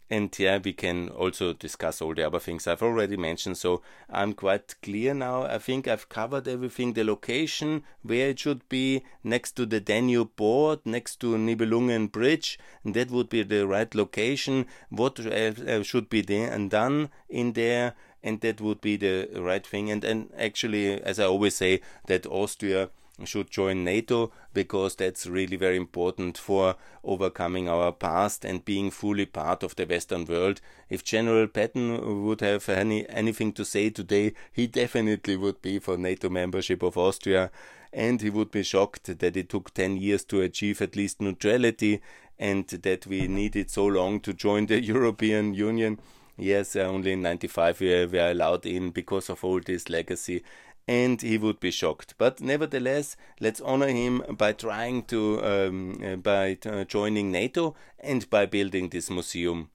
and 0.09 0.37
yeah, 0.39 0.59
we 0.63 0.73
can 0.73 1.09
also 1.09 1.53
discuss 1.53 2.01
all 2.01 2.15
the 2.15 2.27
other 2.27 2.39
things 2.39 2.67
I've 2.67 2.83
already 2.83 3.17
mentioned. 3.17 3.59
So 3.59 3.83
I'm 4.09 4.35
quite 4.35 4.77
clear 4.81 5.15
now. 5.15 5.43
I 5.43 5.59
think 5.59 5.89
I've 5.89 6.09
covered 6.09 6.47
everything. 6.47 6.93
The 6.93 7.05
location, 7.05 7.83
where 8.03 8.29
it 8.29 8.39
should 8.39 8.69
be, 8.69 9.03
next 9.25 9.53
to 9.53 9.67
the 9.67 9.81
Danube 9.81 10.37
board, 10.37 10.81
next 10.85 11.17
to 11.21 11.37
Nibelungen 11.37 12.11
Bridge, 12.11 12.59
that 12.85 13.11
would 13.11 13.29
be 13.29 13.43
the 13.43 13.67
right 13.67 13.93
location. 13.95 14.67
What 14.91 15.19
uh, 15.19 15.83
should 15.83 16.09
be 16.09 16.21
there 16.21 16.53
and 16.53 16.71
done 16.71 17.11
in 17.29 17.55
there, 17.55 17.95
and 18.23 18.41
that 18.43 18.61
would 18.61 18.81
be 18.81 18.97
the 18.97 19.29
right 19.35 19.67
thing. 19.67 19.91
And 19.91 20.05
and 20.05 20.31
actually, 20.39 21.03
as 21.03 21.19
I 21.19 21.25
always 21.25 21.57
say, 21.57 21.81
that 22.07 22.27
Austria 22.27 22.91
should 23.25 23.51
join 23.51 23.85
NATO 23.85 24.31
because 24.53 24.97
that's 24.97 25.27
really 25.27 25.57
very 25.57 25.77
important 25.77 26.37
for 26.37 26.77
overcoming 27.03 27.69
our 27.69 27.93
past 27.93 28.45
and 28.45 28.65
being 28.65 28.91
fully 28.91 29.27
part 29.27 29.63
of 29.63 29.75
the 29.77 29.87
Western 29.87 30.27
world. 30.27 30.61
If 30.91 31.05
General 31.05 31.47
Patton 31.47 32.25
would 32.27 32.41
have 32.43 32.69
any 32.69 33.09
anything 33.09 33.53
to 33.55 33.65
say 33.65 33.91
today, 33.91 34.35
he 34.53 34.67
definitely 34.67 35.37
would 35.37 35.63
be 35.63 35.79
for 35.79 35.97
NATO 35.97 36.29
membership 36.29 36.83
of 36.83 36.99
Austria, 36.99 37.51
and 37.93 38.21
he 38.21 38.31
would 38.31 38.51
be 38.51 38.63
shocked 38.63 39.19
that 39.19 39.37
it 39.37 39.49
took 39.49 39.73
10 39.73 39.97
years 39.97 40.25
to 40.25 40.43
achieve 40.43 40.83
at 40.83 40.97
least 40.97 41.21
neutrality 41.21 42.03
and 42.39 42.69
that 42.69 43.07
we 43.07 43.27
needed 43.27 43.71
so 43.71 43.87
long 43.87 44.21
to 44.21 44.35
join 44.35 44.67
the 44.67 44.81
European 44.95 45.55
Union. 45.55 45.99
Yes, 46.39 46.77
only 46.77 47.13
in 47.13 47.23
95 47.23 47.81
we 47.81 48.07
were 48.07 48.31
allowed 48.31 48.67
in 48.67 48.91
because 48.91 49.31
of 49.31 49.43
all 49.43 49.59
this 49.59 49.89
legacy 49.89 50.45
and 50.89 51.21
he 51.21 51.39
would 51.39 51.61
be 51.61 51.71
shocked. 51.71 52.15
But 52.19 52.41
nevertheless, 52.41 53.17
let's 53.41 53.61
honor 53.61 53.89
him 53.89 54.23
by 54.37 54.53
trying 54.53 55.05
to, 55.05 55.43
um, 55.45 56.01
uh, 56.05 56.17
by 56.17 56.59
uh, 56.65 56.85
joining 56.85 57.33
NATO 57.33 57.75
and 57.99 58.29
by 58.31 58.47
building 58.47 58.89
this 58.89 59.11
museum 59.11 59.71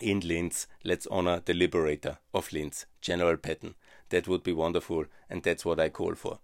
in 0.00 0.20
Linz. 0.20 0.66
Let's 0.84 1.06
honor 1.08 1.42
the 1.44 1.54
liberator 1.54 2.18
of 2.32 2.52
Linz, 2.52 2.86
General 3.00 3.36
Patton. 3.36 3.74
That 4.10 4.28
would 4.28 4.42
be 4.42 4.52
wonderful, 4.52 5.06
and 5.30 5.42
that's 5.42 5.64
what 5.64 5.80
I 5.80 5.88
call 5.88 6.14
for. 6.14 6.38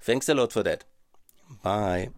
Thanks 0.00 0.28
a 0.28 0.34
lot 0.34 0.52
for 0.52 0.62
that. 0.62 0.84
Bye. 1.62 2.10